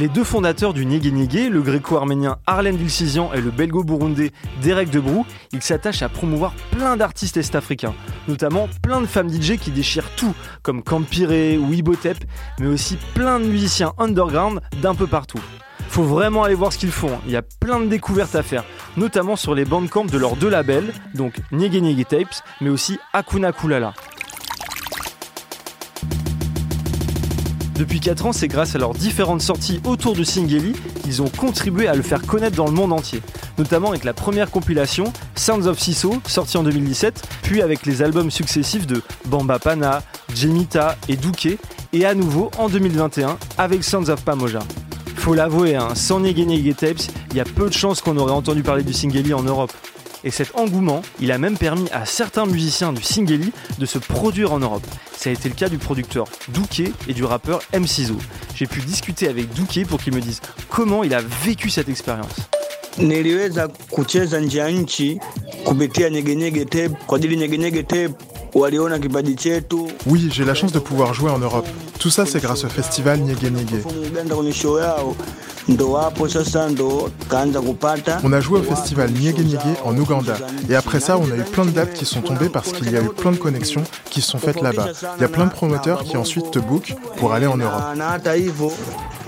Les 0.00 0.08
deux 0.08 0.24
fondateurs 0.24 0.72
du 0.72 0.86
Nige 0.86 1.12
Nige, 1.12 1.50
le 1.50 1.60
gréco-arménien 1.60 2.38
Arlen 2.46 2.74
Vilsizian 2.74 3.34
et 3.34 3.42
le 3.42 3.50
belgo-burundais 3.50 4.30
Derek 4.62 4.88
Debrou, 4.88 5.26
ils 5.52 5.60
s'attachent 5.60 6.00
à 6.00 6.08
promouvoir 6.08 6.54
plein 6.70 6.96
d'artistes 6.96 7.36
est-africains, 7.36 7.92
notamment 8.26 8.66
plein 8.82 9.02
de 9.02 9.06
femmes 9.06 9.28
DJ 9.28 9.58
qui 9.58 9.70
déchirent 9.70 10.08
tout, 10.16 10.34
comme 10.62 10.82
Campire 10.82 11.60
ou 11.60 11.74
Ibotep, 11.74 12.16
mais 12.60 12.68
aussi 12.68 12.96
plein 13.12 13.38
de 13.40 13.44
musiciens 13.44 13.92
underground 13.98 14.62
d'un 14.80 14.94
peu 14.94 15.06
partout. 15.06 15.42
Faut 15.90 16.04
vraiment 16.04 16.44
aller 16.44 16.54
voir 16.54 16.72
ce 16.72 16.78
qu'ils 16.78 16.92
font, 16.92 17.18
il 17.26 17.32
y 17.32 17.36
a 17.36 17.42
plein 17.42 17.78
de 17.78 17.86
découvertes 17.86 18.36
à 18.36 18.42
faire, 18.42 18.64
notamment 18.96 19.36
sur 19.36 19.54
les 19.54 19.66
bandcamps 19.66 20.06
de 20.06 20.16
leurs 20.16 20.36
deux 20.36 20.48
labels, 20.48 20.94
donc 21.12 21.34
Nige 21.52 21.76
Nige 21.76 22.06
Tapes, 22.06 22.42
mais 22.62 22.70
aussi 22.70 22.98
Akuna 23.12 23.52
Kulala. 23.52 23.92
Depuis 27.80 27.98
4 27.98 28.26
ans, 28.26 28.32
c'est 28.34 28.46
grâce 28.46 28.74
à 28.74 28.78
leurs 28.78 28.92
différentes 28.92 29.40
sorties 29.40 29.80
autour 29.86 30.12
du 30.12 30.26
Singeli 30.26 30.74
qu'ils 31.02 31.22
ont 31.22 31.30
contribué 31.30 31.88
à 31.88 31.94
le 31.94 32.02
faire 32.02 32.20
connaître 32.20 32.54
dans 32.54 32.66
le 32.66 32.72
monde 32.72 32.92
entier. 32.92 33.22
Notamment 33.56 33.88
avec 33.88 34.04
la 34.04 34.12
première 34.12 34.50
compilation, 34.50 35.10
Sounds 35.34 35.66
of 35.66 35.78
Siso, 35.78 36.16
sortie 36.26 36.58
en 36.58 36.62
2017, 36.62 37.26
puis 37.42 37.62
avec 37.62 37.86
les 37.86 38.02
albums 38.02 38.30
successifs 38.30 38.86
de 38.86 39.00
Bamba 39.28 39.58
Pana, 39.58 40.02
Jemita 40.34 40.98
et 41.08 41.16
Douke, 41.16 41.56
et 41.94 42.04
à 42.04 42.12
nouveau 42.12 42.50
en 42.58 42.68
2021 42.68 43.38
avec 43.56 43.82
Sounds 43.82 44.10
of 44.10 44.22
Pamoja. 44.26 44.60
Faut 45.16 45.32
l'avouer, 45.32 45.74
hein, 45.74 45.94
sans 45.94 46.20
Nege 46.20 46.36
Nege 46.36 46.76
Tapes, 46.76 47.10
il 47.30 47.38
y 47.38 47.40
a 47.40 47.44
peu 47.44 47.66
de 47.66 47.74
chances 47.74 48.02
qu'on 48.02 48.18
aurait 48.18 48.32
entendu 48.32 48.62
parler 48.62 48.82
du 48.82 48.92
Singeli 48.92 49.32
en 49.32 49.42
Europe. 49.42 49.72
Et 50.24 50.30
cet 50.30 50.54
engouement, 50.54 51.02
il 51.20 51.32
a 51.32 51.38
même 51.38 51.56
permis 51.56 51.88
à 51.92 52.04
certains 52.04 52.46
musiciens 52.46 52.92
du 52.92 53.02
Singeli 53.02 53.52
de 53.78 53.86
se 53.86 53.98
produire 53.98 54.52
en 54.52 54.58
Europe. 54.58 54.86
Ça 55.16 55.30
a 55.30 55.32
été 55.32 55.48
le 55.48 55.54
cas 55.54 55.68
du 55.68 55.78
producteur 55.78 56.26
Douke 56.48 56.82
et 57.08 57.14
du 57.14 57.24
rappeur 57.24 57.60
M6O. 57.72 58.16
J'ai 58.54 58.66
pu 58.66 58.80
discuter 58.80 59.28
avec 59.28 59.52
Douke 59.54 59.86
pour 59.86 60.02
qu'il 60.02 60.14
me 60.14 60.20
dise 60.20 60.40
comment 60.68 61.04
il 61.04 61.14
a 61.14 61.20
vécu 61.20 61.70
cette 61.70 61.88
expérience. 61.88 62.34
Oui, 70.06 70.28
j'ai 70.32 70.44
la 70.44 70.54
chance 70.54 70.72
de 70.72 70.78
pouvoir 70.78 71.14
jouer 71.14 71.30
en 71.30 71.38
Europe. 71.38 71.66
Tout 71.98 72.10
ça, 72.10 72.26
c'est 72.26 72.40
grâce 72.40 72.64
au 72.64 72.68
festival 72.68 73.20
Nyege 73.20 73.50
On 78.24 78.32
a 78.32 78.40
joué 78.40 78.58
au 78.58 78.62
festival 78.62 79.10
Nyege 79.10 79.38
Nyege 79.38 79.76
en 79.84 79.96
Ouganda. 79.96 80.36
Et 80.68 80.74
après 80.74 81.00
ça, 81.00 81.18
on 81.18 81.30
a 81.30 81.36
eu 81.36 81.44
plein 81.44 81.64
de 81.64 81.70
dates 81.70 81.92
qui 81.92 82.04
sont 82.04 82.22
tombées 82.22 82.48
parce 82.48 82.72
qu'il 82.72 82.90
y 82.90 82.96
a 82.96 83.02
eu 83.02 83.08
plein 83.08 83.32
de 83.32 83.36
connexions 83.36 83.84
qui 84.10 84.20
se 84.20 84.30
sont 84.30 84.38
faites 84.38 84.60
là-bas. 84.62 84.88
Il 85.18 85.22
y 85.22 85.24
a 85.24 85.28
plein 85.28 85.46
de 85.46 85.52
promoteurs 85.52 86.02
qui 86.04 86.16
ensuite 86.16 86.50
te 86.50 86.58
bookent 86.58 86.94
pour 87.18 87.32
aller 87.32 87.46
en 87.46 87.56
Europe. 87.56 87.82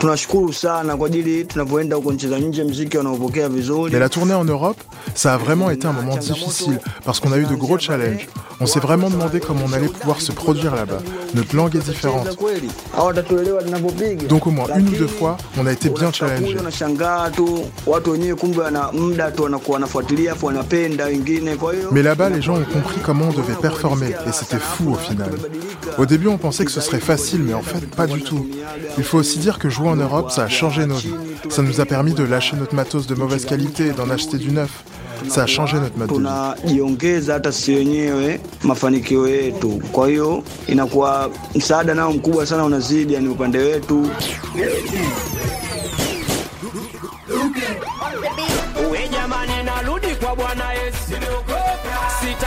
Tunashukuru 0.03 0.53
sana 0.53 0.97
kwa 0.97 1.07
ajili 1.07 1.45
tunavyoenda 1.45 1.97
huko 1.97 2.13
nchi 2.13 2.29
za 2.29 2.39
nje, 2.39 2.65
mziki 2.65 2.97
wanaopokea 2.97 3.49
vizuri. 3.49 3.93
Mais 3.93 4.01
la 4.01 4.09
tournée 4.09 4.35
en 4.35 4.45
Europe, 4.45 4.81
ça 5.15 5.35
a 5.35 5.37
vraiment 5.39 5.71
été 5.71 5.87
un 5.87 5.93
moment 5.93 6.17
difficile 6.17 6.81
parce 7.05 7.21
qu'on 7.21 7.33
a 7.33 7.39
eu 7.39 7.47
de 7.47 7.55
gros 7.55 7.79
challenges. 7.79 8.27
On 8.61 8.67
s'est 8.67 8.81
vraiment 8.81 9.11
demandé 9.11 9.41
comment 9.41 9.65
on 9.67 9.73
allait 9.73 9.89
pouvoir 9.89 10.21
se 10.21 10.31
produire 10.33 10.75
là-bas. 10.75 11.01
Notre 11.35 11.57
langue 11.57 11.75
est 11.75 11.81
différente. 11.81 12.29
Donc 14.29 14.47
au 14.47 14.51
moins 14.51 14.67
une 14.79 14.89
ou 14.89 14.93
deux 14.93 15.07
fois, 15.09 15.37
on 15.59 15.67
a 15.67 15.73
été 15.73 15.89
bien 15.89 16.11
hiyo 16.11 16.39
Mais 21.93 22.03
là-bas, 22.03 22.29
les 22.31 22.43
gens 22.43 22.55
ont 22.57 22.65
compris 22.65 23.01
comment 23.05 23.27
on 23.29 23.33
devait 23.33 23.55
performer 23.61 24.11
et 24.11 24.33
c'était 24.33 24.59
fou 24.59 24.93
au 24.93 24.97
final. 24.97 25.31
Au 25.99 26.07
début, 26.07 26.29
on 26.29 26.39
pensait 26.39 26.65
que 26.65 26.71
ce 26.71 26.81
serait 26.81 27.01
facile, 27.01 27.43
mais 27.43 27.55
en 27.55 27.63
fait, 27.63 27.85
pas 27.97 28.07
du 28.07 28.23
tout. 28.23 28.47
Il 28.99 29.05
faut 29.05 29.19
aussi 29.19 29.39
dire 29.39 29.59
que 29.59 29.69
jouer 29.69 29.89
en 29.93 29.97
Europe, 29.97 30.31
ça 30.31 30.45
a 30.45 30.49
changé 30.49 30.87
nos 30.87 30.97
vies. 30.97 31.15
Ça 31.51 31.63
nous 31.63 31.81
a 31.81 31.87
permis 31.87 32.15
de 32.15 32.25
lâcher 32.25 32.57
notre 32.57 32.75
matos 32.75 33.07
de 33.07 33.15
mauvaise 33.15 33.45
qualité 33.45 33.89
et 33.89 33.93
d'en 33.93 34.09
acheter 34.11 34.39
du 34.39 34.51
neuf. 34.51 34.85
Ça 35.29 35.43
a 35.43 35.47
changé 35.47 35.79
notre 35.79 35.97
mode 35.99 36.09
de 36.09 36.15
vie. 36.15 36.21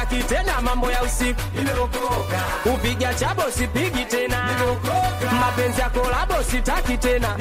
Sitaki 0.10 0.24
tena 0.28 0.62
mambo 0.62 0.91
ya 0.91 1.03
usiku, 1.03 1.41
upiga 2.66 3.14
chabo 3.14 3.43
sipigi 3.51 4.06
tena, 4.06 4.38
mapenzi 5.39 5.82
ya 5.82 5.89
kolabo 5.89 6.43
sitaki 6.51 6.97
tena. 6.97 7.36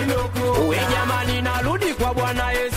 We 0.69 0.77
jamani, 0.91 1.43
narudi 1.43 1.95
kwa 1.95 2.15
Bwana 2.15 2.51
Yesu, 2.53 2.77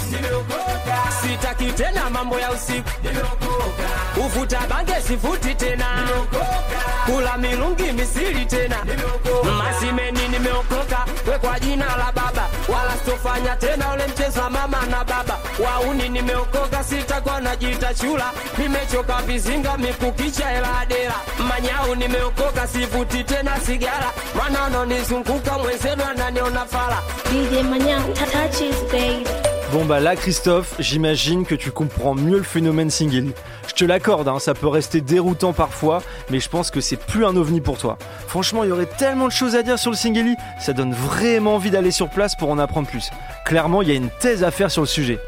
sitaki 1.21 1.71
tena 1.71 2.09
mambo 2.09 2.39
ya 2.39 2.51
usiku, 2.51 2.89
ufuta 4.25 4.59
bange 4.69 5.01
sifuti 5.07 5.55
tena, 5.55 5.85
kula 7.05 7.37
milungi 7.37 7.91
misili 7.91 8.45
tena, 8.45 8.77
masimeni 9.57 10.27
nimeokoka, 10.27 11.05
we 11.31 11.37
kwa 11.39 11.59
jina 11.59 11.85
la 11.85 12.11
Baba, 12.11 12.47
wala 12.67 12.93
sitofanya 12.97 13.55
tena 13.55 13.93
ule 13.93 14.07
mchezo 14.07 14.41
wa 14.41 14.49
mama 14.49 14.85
na 14.85 15.03
baba. 15.03 15.37
Wauni 15.65 16.09
nimeokoka 16.09 16.83
sitakuwa 16.83 17.41
najiita 17.41 17.93
chula. 17.93 18.31
Nimechoka 18.57 19.21
vizinga 19.21 19.77
mikukicha 19.77 20.51
eladera 20.51 21.15
manyau 21.47 21.95
nimeokoka 21.95 22.67
sivuti 22.67 23.23
tena 23.23 23.59
sigara. 23.59 24.11
Mana 24.37 24.65
anonizunguka 24.65 25.57
mwenzenu 25.57 26.03
ananiona 26.03 26.65
fala. 26.65 26.97
DJ 27.31 27.63
Manyang, 27.69 28.13
Tata 28.13 28.49
Cheese, 28.49 28.83
babe. 28.91 29.27
Bon 29.73 29.83
bah 29.85 29.99
là 29.99 30.15
Christophe, 30.15 30.75
j'imagine 30.79 31.45
que 31.45 31.53
tu 31.55 31.71
comprends 31.71 32.15
mieux 32.15 32.37
le 32.37 32.43
phénomène 32.43 32.89
single. 32.89 33.33
Je 33.67 33.73
te 33.73 33.85
l'accorde, 33.85 34.27
hein, 34.27 34.39
ça 34.39 34.53
peut 34.53 34.67
rester 34.67 35.01
déroutant 35.01 35.53
parfois, 35.53 36.01
mais 36.29 36.39
je 36.39 36.49
pense 36.49 36.71
que 36.71 36.81
c'est 36.81 36.97
plus 36.97 37.25
un 37.25 37.35
ovni 37.35 37.61
pour 37.61 37.77
toi. 37.77 37.97
Franchement, 38.27 38.63
il 38.63 38.69
y 38.69 38.71
aurait 38.71 38.85
tellement 38.85 39.27
de 39.27 39.31
choses 39.31 39.55
à 39.55 39.63
dire 39.63 39.77
sur 39.77 39.91
le 39.91 39.97
Singeli, 39.97 40.35
ça 40.59 40.73
donne 40.73 40.93
vraiment 40.93 41.55
envie 41.55 41.69
d'aller 41.69 41.91
sur 41.91 42.09
place 42.09 42.35
pour 42.35 42.49
en 42.49 42.57
apprendre 42.57 42.87
plus. 42.87 43.11
Clairement, 43.45 43.81
il 43.81 43.89
y 43.89 43.91
a 43.91 43.95
une 43.95 44.09
thèse 44.09 44.43
à 44.43 44.51
faire 44.51 44.71
sur 44.71 44.81
le 44.81 44.87
sujet. 44.87 45.19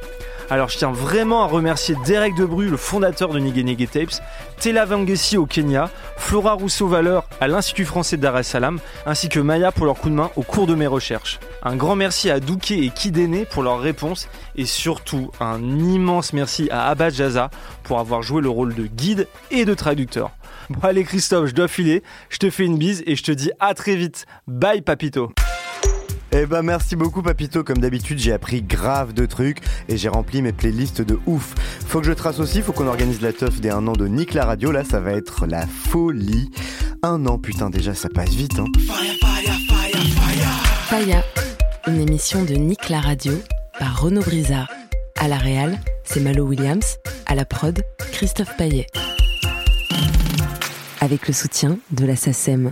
Alors 0.52 0.70
je 0.70 0.78
tiens 0.80 0.92
vraiment 0.92 1.44
à 1.44 1.46
remercier 1.46 1.96
Derek 2.08 2.34
Debru, 2.34 2.70
le 2.70 2.78
fondateur 2.78 3.30
de 3.30 3.38
Nige 3.38 3.64
Nige 3.64 3.88
Tapes, 3.88 4.20
Tela 4.60 4.84
Vangessi 4.84 5.38
au 5.38 5.46
Kenya, 5.46 5.92
Flora 6.18 6.54
Rousseau-Valeur 6.54 7.30
à 7.40 7.48
l'Institut 7.48 7.86
français 7.86 8.18
de 8.18 8.24
Dar 8.24 8.36
es 8.40 8.42
Salaam, 8.42 8.80
ainsi 9.06 9.30
que 9.30 9.40
Maya 9.40 9.72
pour 9.72 9.86
leur 9.86 9.96
coup 9.96 10.10
de 10.10 10.16
main 10.16 10.32
au 10.36 10.42
cours 10.42 10.66
de 10.66 10.74
mes 10.74 10.88
recherches. 10.88 11.40
Un 11.62 11.76
grand 11.76 11.96
merci 11.96 12.32
à 12.32 12.40
Douké 12.40 12.84
et 12.84 12.90
Kidene 12.90 13.46
pour 13.46 13.62
leurs 13.62 13.80
réponses 13.80 14.28
et 14.56 14.66
surtout 14.66 15.30
un 15.40 15.62
immense 15.62 16.34
merci 16.34 16.68
à 16.72 16.90
Abad 16.90 17.14
Jaza 17.14 17.52
pour 17.84 18.00
avoir 18.00 18.24
joué 18.24 18.42
le 18.42 18.50
rôle 18.50 18.74
de 18.74 18.88
guide 18.88 19.28
et 19.52 19.66
de 19.66 19.74
traducteur. 19.76 20.32
Bon 20.72 20.88
allez 20.88 21.04
Christophe, 21.04 21.48
je 21.48 21.54
dois 21.54 21.68
filer, 21.68 22.02
je 22.30 22.40
te 22.40 22.50
fais 22.50 22.66
une 22.66 22.80
bise 22.80 23.04
et 23.06 23.16
je 23.16 23.24
te 23.24 23.32
dis 23.32 23.52
à 23.60 23.76
très 23.76 23.96
vite. 23.96 24.26
Bye 24.48 24.82
Papito 24.82 25.32
Eh 26.32 26.46
ben 26.46 26.62
merci 26.62 26.96
beaucoup 26.96 27.24
Papito, 27.24 27.64
comme 27.64 27.80
d'habitude 27.80 28.20
j'ai 28.20 28.32
appris 28.32 28.62
grave 28.62 29.14
de 29.14 29.26
trucs 29.26 29.62
et 29.88 29.98
j'ai 29.98 30.10
rempli 30.10 30.42
mes 30.42 30.54
playlists 30.54 31.02
de 31.02 31.20
ouf. 31.26 31.56
Faut 31.88 32.02
que 32.02 32.06
je 32.06 32.12
trace 32.12 32.40
aussi, 32.40 32.62
faut 32.62 32.72
qu'on 32.72 32.88
organise 32.88 33.22
la 33.22 33.34
teuf 33.34 33.60
des 33.60 33.70
un 33.70 33.88
an 33.88 33.94
de 33.94 34.08
Nick 34.08 34.34
la 34.34 34.46
radio, 34.46 34.72
là 34.72 34.84
ça 34.84 35.00
va 35.00 35.14
être 35.14 35.48
la 35.48 35.66
folie. 35.66 36.52
Un 37.02 37.26
an 37.26 37.40
putain 37.40 37.70
déjà 37.70 37.96
ça 37.96 38.10
passe 38.10 38.30
vite 38.30 38.60
hein. 38.60 38.66
Faya, 40.86 41.24
une 41.88 42.00
émission 42.00 42.44
de 42.44 42.54
Nick 42.54 42.90
la 42.90 43.00
radio 43.00 43.34
par 43.80 44.02
Renaud 44.02 44.22
Brizard. 44.22 44.70
À 45.20 45.28
la 45.28 45.38
réal, 45.38 45.80
c'est 46.04 46.20
Malo 46.20 46.46
Williams. 46.46 46.98
À 47.26 47.36
la 47.36 47.46
prod, 47.46 47.82
Christophe 48.12 48.56
Paillet. 48.56 48.88
Avec 51.02 51.28
le 51.28 51.34
soutien 51.34 51.78
de 51.92 52.06
la 52.06 52.16
SACEM. 52.16 52.72